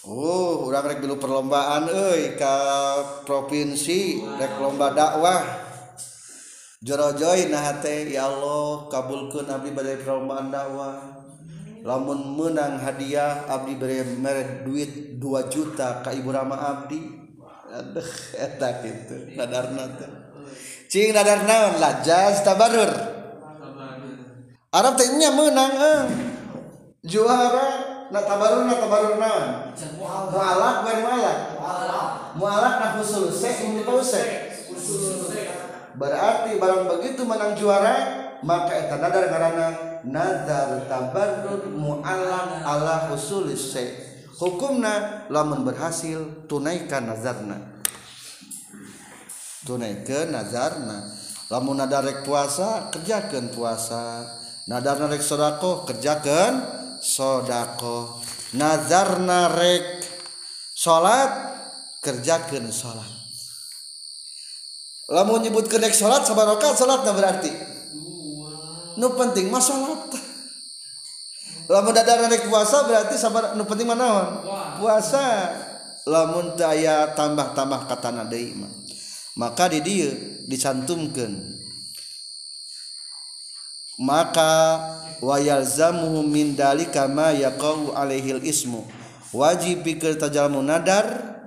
[0.01, 2.57] Oh, urang rek dulu perlombaan euy ka
[3.21, 5.45] provinsi rek lomba dakwah.
[6.81, 11.21] Jorojoy nah teh ya Allah kabulkeun abdi bade perlombaan dakwah.
[11.85, 16.97] Lamun menang hadiah abdi bere merek duit 2 juta ka ibu rama abdi.
[17.69, 19.37] Aduh, eta kitu.
[19.37, 20.20] Nadarna teh.
[20.91, 22.91] Cing nadar naon lajaz tabarur.
[24.75, 26.03] Arab teh nya menang eh.
[27.07, 29.71] Juara na tabarur na tabarur naon?
[30.35, 31.37] Mualak bukan mualak.
[32.35, 34.23] Mualak na husul se ini se.
[35.95, 37.95] Berarti barang begitu menang juara
[38.43, 39.67] maka eta nadar karena
[40.03, 44.11] nadar tabarrur mualak ala husul se.
[44.35, 47.70] Hukumna lamun berhasil tunaikan nazarna.
[49.61, 51.05] Tunaikan nazarna.
[51.53, 54.25] Lamun nadar rek puasa kerjakan puasa.
[54.65, 56.65] Nadar rek sodako kerjakan
[56.97, 58.17] sodako.
[58.57, 60.01] Nazar narek
[60.73, 61.29] salat
[62.01, 63.11] kerjakan salat.
[65.11, 67.51] Lamun nyebut kedek salat sabar rakaat salatna berarti.
[68.97, 70.09] Nu penting mah salat.
[71.69, 74.41] Lamun dadar rek puasa berarti sabar nu penting mana
[74.81, 75.53] Puasa.
[76.01, 78.80] Lamun daya tambah-tambah katana deui mah.
[79.35, 80.11] maka di dia
[80.47, 81.59] dicantumkan.
[84.01, 84.81] Maka
[85.21, 88.81] wayalzamuhu min dalika ma yaqau alaihil ismu.
[89.31, 91.37] Wajib pikir tajalmu nadar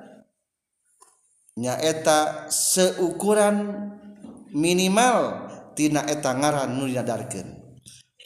[1.58, 3.90] nyaeta seukuran
[4.54, 7.48] minimal tina eta ngaran nu dinadarkeun.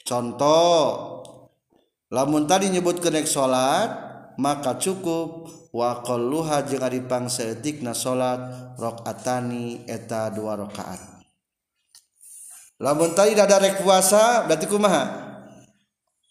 [0.05, 0.85] Contoh
[2.13, 3.93] lamun tadi nyebut kenek salat
[4.37, 8.39] maka cukup waqolluha jeung ari pangsaeutikna salat
[8.77, 11.01] rakaatani eta dua rakaat.
[12.79, 15.03] Lamun tadi da rek puasa berarti kumaha?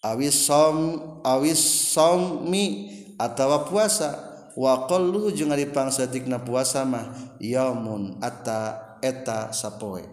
[0.01, 1.61] Awis som awis
[1.93, 4.27] sommi atawa puasa.
[4.59, 10.03] Waqolluhu jeung ari pangsaeutikna puasa mah yaumun atta eta sapoe.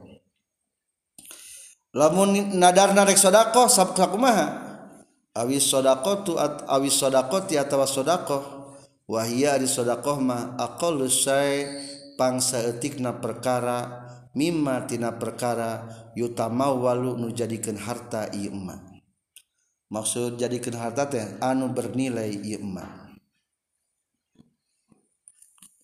[1.96, 4.46] Lamun nadarna rek sedekah sabkumaha
[5.32, 8.55] awis sedekah tu at awis sedekah ti atawa sedekah
[9.06, 11.06] wahia ari sedekah mah aqallu
[12.18, 15.86] pangsaeutikna perkara mimma tina perkara
[16.18, 18.82] yutamawalu nu jadikeun harta ieu emak.
[19.86, 23.16] Maksud jadikeun harta teh anu bernilai ieu emak.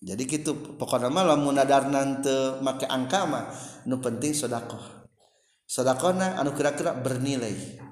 [0.03, 3.47] Jadi gitu pokoknya mah lamun nadarna teu make angka mah
[3.87, 5.07] nu penting sedekah
[5.63, 7.82] sedekahna anu kira-kira bernilai.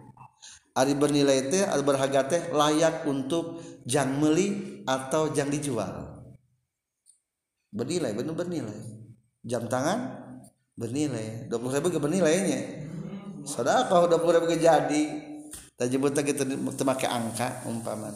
[0.72, 6.24] Ari bernilai teh ari berharga teh layak untuk jang meli atau jang dijual.
[7.72, 8.80] Bernilai benar bernilai.
[9.48, 10.22] Jam tangan
[10.76, 11.48] bernilai.
[11.48, 12.60] Dua puluh ribu ke bernilainya
[13.42, 15.04] sedekah dua puluh ribu ke jadi.
[15.80, 18.12] Tak jemput kita make angka umpama.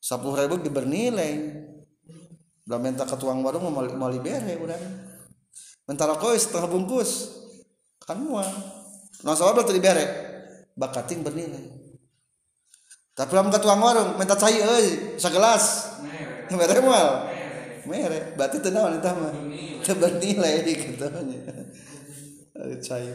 [0.00, 1.62] Sepuluh ribu ke bernilai.
[2.64, 4.80] Udah minta ke tuang warung mau mau libere udah
[5.84, 7.28] minta rokok setengah bungkus.
[8.00, 8.48] Kan mual
[9.20, 10.04] nah soal berarti libere
[10.74, 11.64] bakating bernilai.
[13.14, 15.96] Tapi lamun ke tuang warung minta cai euy segelas.
[16.50, 16.82] Mere.
[16.82, 17.30] Mual.
[17.86, 18.34] Mere.
[18.34, 19.30] Berarti teu naon eta mah?
[19.86, 21.06] Teu bernilai gitu.
[21.06, 23.06] Nya cai.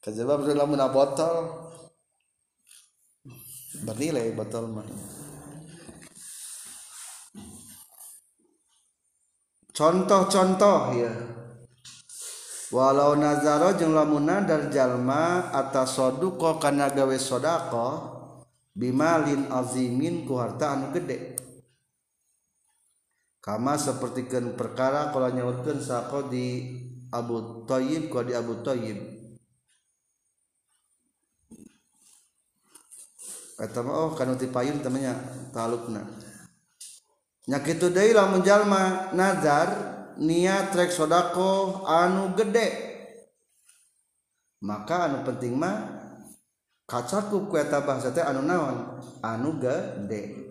[0.00, 1.36] Kajaba lamun botol.
[3.84, 4.88] Bernilai botol mah.
[9.72, 11.12] Contoh-contoh ya
[12.72, 17.88] walau nazaro jeung lamun nadar jalma atas soduko kana gawe sodako
[18.72, 21.36] bimalin azimin ku harta anu gede.
[23.42, 26.78] Kama sapertikeun perkara kalau nyaurkeun sako di
[27.12, 29.20] Abu Thayyib ku di Abu Thayyib
[33.62, 35.14] eta mah oh kanu ti payun temennya
[35.54, 36.02] talukna.
[37.46, 42.68] Nya kitu deui lamun jalma nazar niat trek sodako anu gede.
[44.62, 46.02] Maka anu penting mah
[46.84, 49.00] kacakup kueta bahasa teh anu naon?
[49.24, 50.50] Anu gede.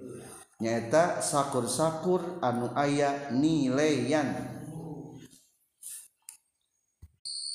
[0.62, 4.62] Nyaeta sakur-sakur anu aya nilaian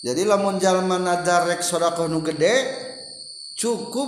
[0.07, 2.55] jadi lamun jalma nadar rek sodako anu gede
[3.59, 4.07] cukup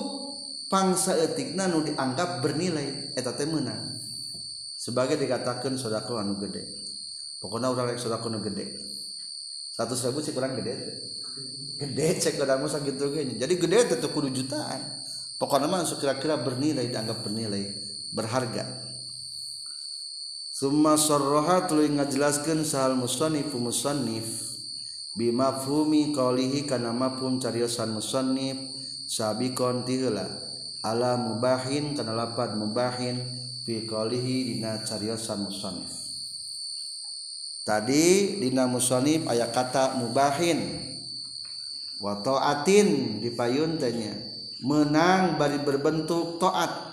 [0.71, 3.19] pangsa etikna nu dianggap bernilai.
[3.19, 3.99] Eta teh menang
[4.79, 6.88] sebagai dikatakan sodako anu gede.
[7.39, 8.79] Pokoknya orang rek sodako anu gede.
[9.79, 10.75] Satu ribu sih kurang gede.
[11.79, 14.83] Gede cek udah musa gitu gini jadi gede itu kudu jutaan.
[15.39, 17.71] Pokoknya mah kira-kira bernilai dianggap bernilai.
[18.11, 18.67] Berharga.
[20.51, 24.27] Summa sarraha tuluy ngajelaskeun sahal musannif musannif.
[25.15, 28.59] Bimafhumi qaulihi kana mafhum cariosan musannif.
[29.07, 30.27] Sabiqon tiheula
[30.83, 33.23] ala mubahin kana lapad mubahin.
[33.63, 35.98] Fi qalihi dina cariosan musannif
[37.69, 40.89] tadi dina musannif aya kata mubahin.
[42.01, 44.17] Wa taatin dipayun tanya.
[44.65, 46.89] Menang bari berbentuk taat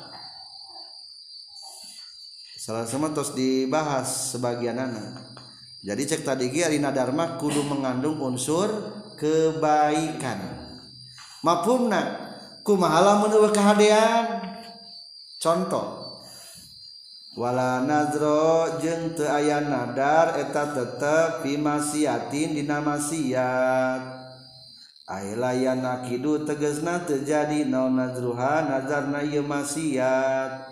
[2.65, 5.21] salah sama terus dibahas sebagian anak
[5.85, 8.89] jadi cek tadi Arina Dharma kudu mengandung unsur
[9.21, 10.65] kebaikan.
[11.45, 12.25] Mafhumna
[12.65, 14.41] kumaha lamun kehadean
[15.37, 16.04] contoh
[17.35, 24.25] wala Nazro jeung teu aya nadar eta tetep pimasiatin dinamasiat
[25.05, 30.65] Aylayana Kidu tegesna terjadi naon nazruha nazarna ieu masiat.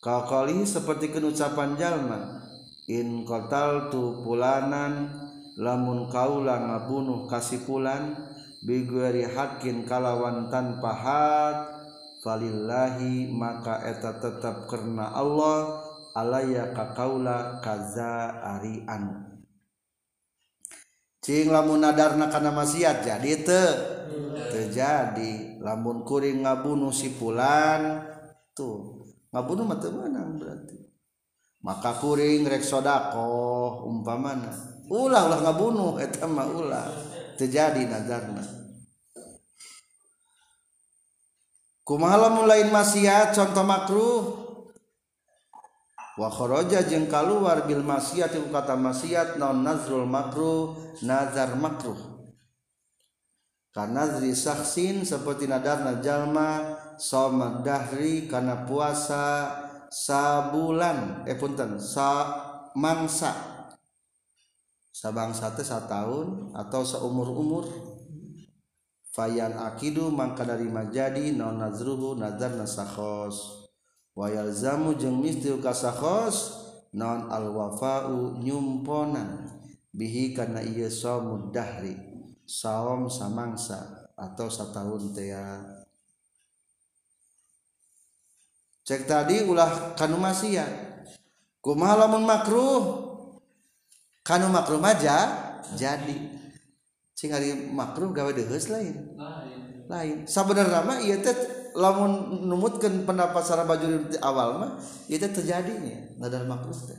[0.00, 2.40] Kakoli seperti ucapan jalma
[2.88, 5.12] In qatal tu pulanan
[5.60, 8.16] lamun kaula ngabunuh kasipulan
[8.64, 11.79] bigueri hakin kalawan tanpa hak
[12.20, 19.40] falillahi maka eta tetap karena Allah alaya kakaula kaza ari anu
[21.24, 23.64] cing lamun nadarna kana maksiat jadi te
[24.50, 28.02] terjadi lamun kuring ngabunuh si pulan
[28.56, 29.06] tuh.
[29.30, 30.78] Ngabunuh mah teu menang berarti.
[31.62, 34.50] Maka kuring rek sodako umpamana.
[34.90, 36.88] Ulah ulah ngabunuh eta mah ulah.
[37.38, 38.59] Terjadi nadarna.
[41.90, 44.22] Kumaha lain maksiat contoh makruh.
[46.14, 51.98] Wa kharaja jeung kaluar bil maksiat kata maksiat non nazrul makruh nazar makruh.
[53.74, 59.50] Karena nazri saksin seperti nadar jalma somad dahri karena puasa
[59.90, 61.26] sabulan.
[61.26, 62.38] Eh punten sa
[62.78, 63.34] mangsa.
[64.94, 67.64] Sabangsa teh tahun atau seumur umur
[69.10, 73.68] fayan akidu mangka dari majadi non nazruhu nazar nasakhos.
[74.14, 76.58] Wayal zamu jeng mistil kasakhos
[76.94, 79.46] non al wafau nyumponan.
[79.90, 81.98] Bihi karena iya somud dahri
[82.46, 85.80] saum samangsa atau satahun tea
[88.90, 90.90] cek tadi ulah kanu maksiat.
[91.62, 92.82] Kumaha lamun makruh?
[94.26, 95.30] Kanu makruh aja
[95.78, 96.39] jadi
[97.20, 99.12] sing hari makruh gawe deus lain.
[99.92, 100.24] Lain.
[100.24, 101.36] Sebenarnya mah iya teh
[101.76, 104.70] lamun numutkeun pendapat sareng bajuri di awal mah
[105.04, 106.96] ieu teh terjadinya nadar makruh teh.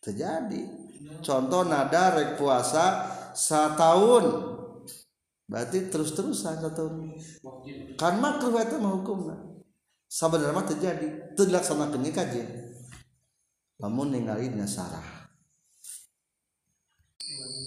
[0.00, 0.64] Terjadi.
[1.20, 4.48] Contoh nada rek puasa setahun
[5.44, 7.12] berarti terus-terusan satu
[8.00, 9.36] kan makruh itu mah hukumna
[10.08, 11.36] sebenarnya mah terjadi.
[11.36, 12.48] Teu dilaksanakeun kajian
[13.76, 15.21] lamun ningali sarah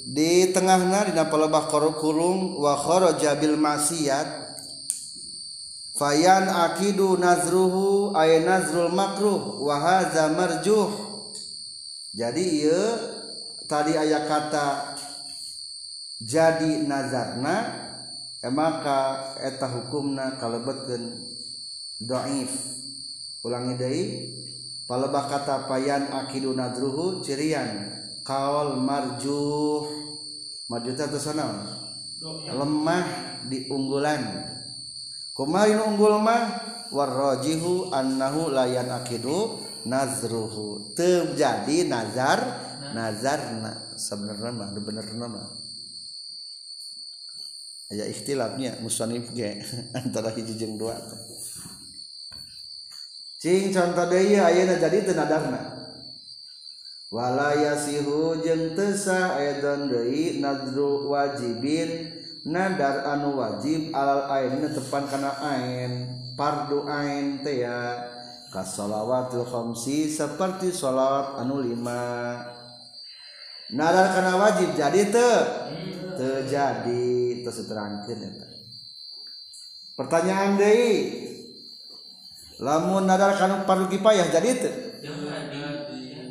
[0.06, 1.66] di tengahna dina palebah
[1.98, 4.46] kurung wa kharaja bil maksiat
[5.98, 10.94] fayan akidu nazruhu ay nazrul makruh wa hadza marjuh.
[12.16, 12.86] Jadi ieu
[13.68, 14.96] tadi aya kata
[16.22, 17.84] jadi nazarna
[18.46, 21.18] maka eta hukumna kalebetkeun
[21.98, 22.54] dhaif
[23.42, 24.04] ulangi deui
[24.86, 28.05] palebah kata fayan akidu nazruhu cirian.
[28.26, 29.86] Kaul marjuh.
[30.66, 31.46] Marjuh itu sana
[32.50, 33.06] lemah
[33.46, 34.50] di unggulan.
[35.38, 36.74] Kumain unggul mah?
[36.90, 40.98] Warrajihu annahu layan akidu nazruhu.
[40.98, 42.42] Terjadi nazar
[42.98, 45.48] nazarna sebenarnya mah bener mah.
[47.94, 49.62] Ya ikhtilafnya musonif ge
[49.98, 50.98] antara hiji jeung dua
[53.46, 55.75] cing contoh deui ayeuna jadi teu nadarna
[57.16, 62.12] walaya sihu jeung tesa edan deui nadru wajibin.
[62.46, 66.06] Nadar anu wajib alal ain tepan kana ain
[66.38, 68.06] pardu ain teh ya.
[68.54, 72.38] Kasolawatul khamsi seperti solawat anu lima.
[73.74, 75.30] Nadar kana wajib jadi te
[76.22, 78.32] terjadi terseterangkan ya
[79.98, 80.94] pertanyaan deui
[82.62, 84.95] lamun nadar kana pardu kipayah jadi teu.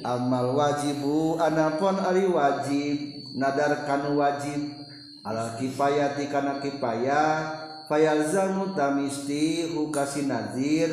[0.04, 2.96] amal wajibu anapun ari wajib
[3.34, 4.84] nadar kanu wajib.
[5.24, 7.56] Ala kifayati kana kifayah
[7.88, 10.92] fayalzamu tamisti hukasi nazir.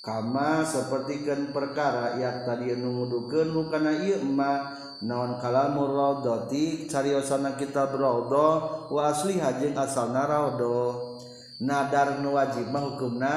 [0.00, 4.72] Kama sepertikan perkara yang tadi nungudukeun nu kana ieu ma
[5.04, 11.20] naon kalamur raudhati cariosana kitab raudhah wa asli jeung asalna raudhah
[11.60, 13.36] nadar nu wajib mah hukumna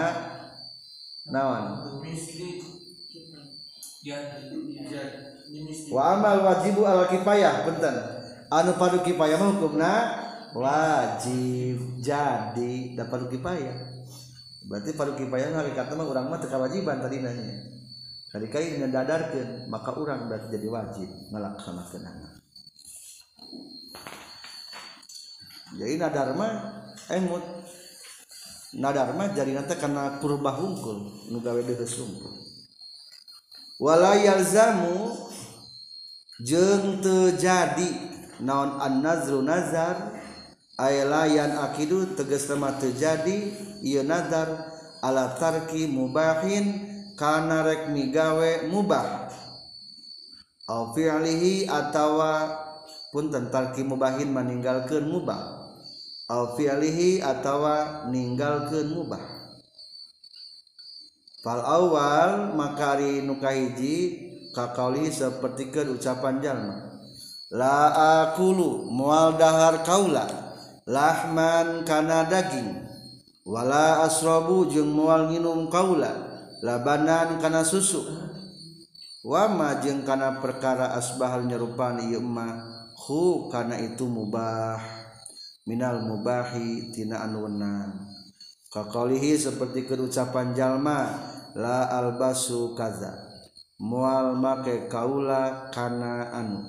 [1.28, 2.00] naon?
[2.00, 2.73] Misli
[5.94, 7.96] wa amal wajibu al kifayah benten
[8.52, 9.94] anu padu kifayah mah hukumna
[10.54, 11.80] wajib.
[12.04, 13.78] Jadi dapat kifayah.
[14.68, 17.74] Berarti fardu kifayah hakikat mah urang mah teu kawajiban tadi nanya.
[18.34, 22.34] Kali kali ngedadarkeun maka urang berarti jadi wajib ngalaksanakeun
[25.78, 26.54] jadi nadar mah
[27.14, 27.46] emut
[28.78, 31.62] nadar mah jadi nanti karena kurba hungkul nu gawe
[33.80, 35.16] walayalzamu
[36.44, 38.12] jeng terjadi.
[38.44, 40.20] Naon an-nazru nazar
[40.76, 43.54] ay layan akidu tegas lemah terjadi.
[43.84, 44.68] Ieu nazar
[45.04, 49.30] ala tarki mubahin kana rek migawe mubah.
[50.68, 52.56] Au fi'lihi atawa
[53.12, 55.42] punten tarki mubahin meninggalkeun mubah.
[56.32, 59.24] Au fi'lihi atawa ninggalkeun mubah.
[61.44, 67.04] fal awal makari nukahiji kakali seperti ke ucapan jalma.
[67.52, 67.92] La
[68.24, 70.26] akulu mual dahar kaula
[70.88, 72.82] lahman kana daging.
[73.44, 76.16] Wala asrobu jeung mual nginum kaula
[76.64, 78.00] labanan kana susu.
[79.28, 82.64] Wama jeung kana perkara asbahal nyerupan ieu mah
[83.04, 84.80] hu kana itu mubah.
[85.68, 88.16] Minal mubahi tina anu wenang.
[88.68, 93.14] Kakalihi seperti ucapan jalma la albasu kaza.
[93.80, 96.62] Mual make kaula kana anu.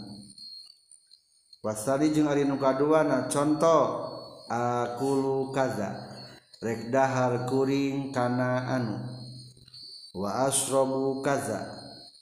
[1.65, 3.79] Wasari jeung ari nu kaduana conto
[4.51, 5.95] akulu kaza.
[6.61, 8.97] Rek dahar kuring kana anu.
[10.17, 11.61] Wa asrobu kaza.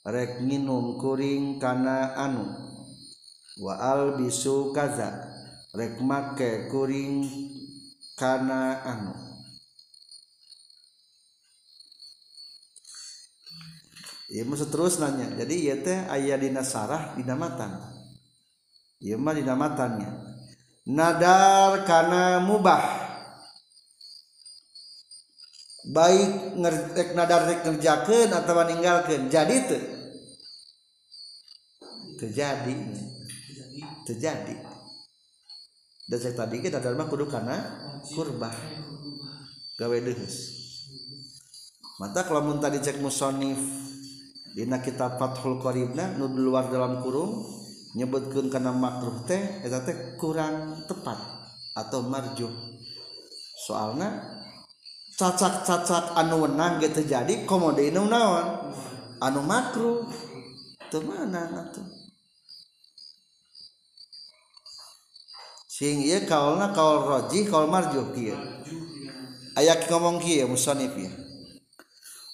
[0.06, 2.42] Rek nginum kuring kana anu.
[3.62, 5.30] Wa albisu kaza.
[5.74, 7.24] Rek make kuring
[8.18, 9.31] kana anu.
[14.32, 15.28] Ieu mah terus nanya.
[15.36, 17.68] Jadi ieu teh aya dina sarah dina matan.
[19.04, 20.08] Ieu mah dina matannya.
[20.88, 22.80] Nadar kana mubah.
[25.92, 29.28] Baik ngerek nadar rek ngerjakeun atawa ninggalkeun.
[29.28, 29.80] Jadi teu?
[32.24, 32.72] Terjadi.
[34.08, 34.56] Terjadi.
[36.08, 37.60] Dan saya tadi kita dalam kudu kana
[38.16, 38.56] kurbah.
[39.76, 40.36] Gawe deus.
[42.00, 43.91] Mata kalau mun tadi cek musonif
[44.52, 47.44] Dina kitab Fathul Qaribna nu luar dalam kurung
[47.96, 51.16] nyebutkeun kana makruh teh eta teh kurang tepat
[51.72, 52.52] atau marjuh.
[53.64, 54.20] Soalna
[55.16, 58.76] cacak-cacak anu wenang ge teu jadi komode naon?
[59.20, 60.04] Anu makruh.
[60.92, 62.02] Teu mana atuh.
[65.82, 68.38] sing iya kaulna kaul roji kaul marjuh kieu
[69.58, 71.10] aya ngomong kieu musannif ya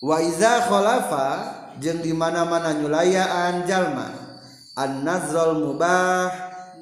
[0.04, 1.26] wa iza khalafa
[1.78, 4.10] jeung di mana-mana nyulayan jalma.
[4.78, 6.30] Annazol mubah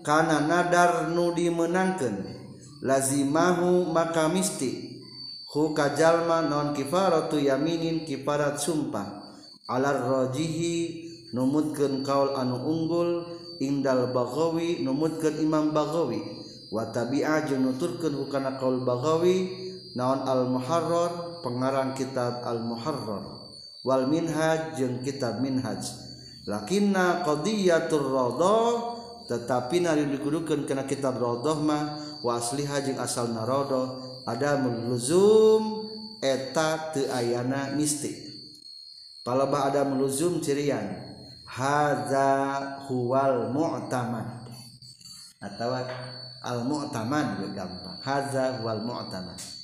[0.05, 2.37] kana nadar nu dimenangkeun.
[2.85, 5.01] Lazimahu maka mistik
[5.49, 9.25] huka jalma non kifaratu yaminin kifarat sumpah.
[9.71, 10.77] Alar rajihi
[11.33, 13.11] numutkeun kaul anu unggul.
[13.57, 16.21] Indal bagawi numutkeun imam bagawi
[16.69, 19.49] wa tabi'a jeung nuturkeun hukana kaul bagawi
[19.97, 23.36] naon al muharrar pengarang kitab al muharrar
[23.87, 25.79] wal minhaj jeung kitab minhaj.
[26.47, 28.59] Lakinna qadiyatur radha
[29.31, 31.83] tetapi nari dikudukeun kana kitab radhah mah
[32.23, 35.87] wa asliha jeung asalna radhah ada meluzum
[36.23, 38.27] eta teu ayana misti
[39.27, 40.87] palebah ada meluzum cirian
[41.47, 44.47] hadza huwal mu'tamad.
[45.43, 45.79] Atau
[46.43, 47.99] al mu'tamad gampang.
[48.03, 49.56] Hadza huwal mu'tamad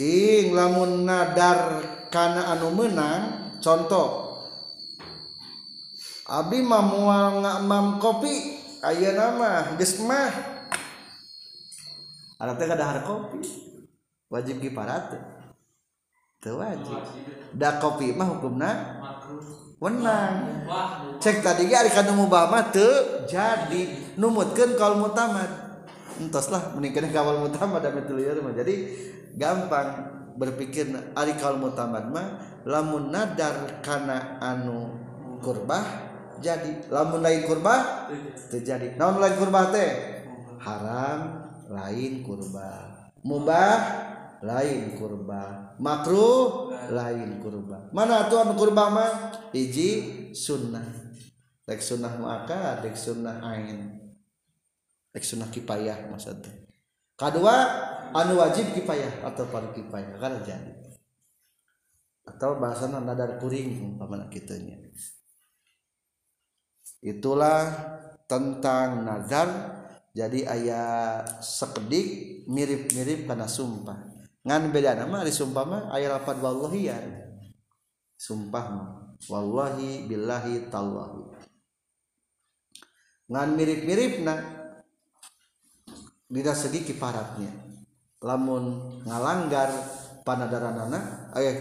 [0.00, 4.32] cing lamun nadar kana anu menang contoh.
[6.24, 8.32] Abdi mah mual ngakmam kopi
[8.80, 10.32] aya nama geus mah.
[12.40, 13.44] Ada teh kadahar kopi
[14.32, 15.20] wajib kiparat
[16.40, 16.96] teu wajib.
[17.52, 19.04] Da kopi mah hukumna
[19.84, 20.64] wenang.
[21.20, 22.88] Cek tadi ge ari kanu mubah mah teu
[23.28, 24.16] jadi.
[24.16, 25.68] Numutkeun kaul mutamad
[26.16, 28.56] entoslah meningkatnya kawal mutamad da 3 mah.
[28.56, 28.74] Jadi
[29.36, 34.96] gampang berpikir arikal mutamad mah lamun nadar kana anu
[35.44, 36.10] kurbah
[36.40, 38.08] jadi lamun lain kurbah
[38.48, 39.92] terjadi naon lain kurbah teh?
[40.56, 41.20] Haram
[41.68, 43.12] lain kurbah.
[43.20, 43.78] Mubah
[44.40, 45.76] lain kurbah.
[45.76, 47.92] Makruh lain kurbah.
[47.92, 49.12] Mana tuan kurbah mah?
[49.52, 51.12] Hiji sunnah.
[51.68, 54.00] Tek sunnah muakkad tek sunnah ain.
[55.12, 56.70] Tek sunnah kipayah maksudnya
[57.20, 57.54] kedua
[58.16, 60.72] anu wajib kifayah atau fardu kifayah karena jadi
[62.24, 64.80] atau bahasa nadar kuring umpamana kitanya.
[67.04, 67.68] Itulah
[68.24, 69.76] tentang nazar.
[70.10, 73.94] Jadi ayat sekedik mirip-mirip karena sumpah.
[74.42, 76.98] Ngan beda nama di sumpah mah ayat lapan wallahi ya.
[78.18, 78.88] Sumpah mah
[79.28, 81.50] wallahi billahi tallahi
[83.30, 84.59] ngan mirip-mirip nah
[86.30, 87.50] tidak segi kiparatnya
[88.22, 89.70] lamun ngalanggar
[90.22, 91.56] panadaranana eh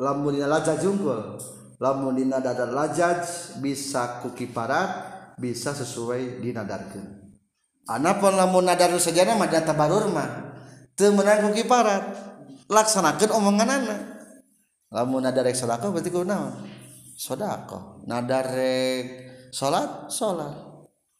[0.00, 1.36] lamun dina lajaj jungkul
[1.78, 3.20] lamun dina dadar lajaj
[3.60, 7.06] bisa ku kiparat bisa sesuai dinadarkeun.
[7.90, 10.56] Anapun lamun nadar sajana mah data barur mah
[10.96, 12.16] teu meunang ku kiparat
[12.70, 14.00] laksanakeun omongan anak
[14.88, 16.64] lamun nadar rek sedekah berarti ku naon?
[17.18, 19.06] Sedekah nadar rek
[19.52, 20.54] salat salat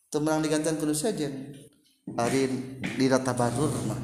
[0.08, 1.63] teu meunang digantian kudu sejen
[2.12, 2.44] ari
[3.00, 4.02] dina tabarur mah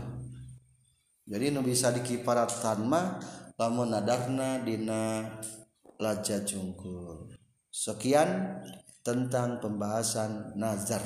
[1.29, 3.21] jadi nu bisa dikiparatan mah
[3.61, 5.37] lamun nadarna dina
[6.01, 7.29] laja jungkul
[7.69, 8.61] sekian
[9.05, 11.05] tentang pembahasan nazar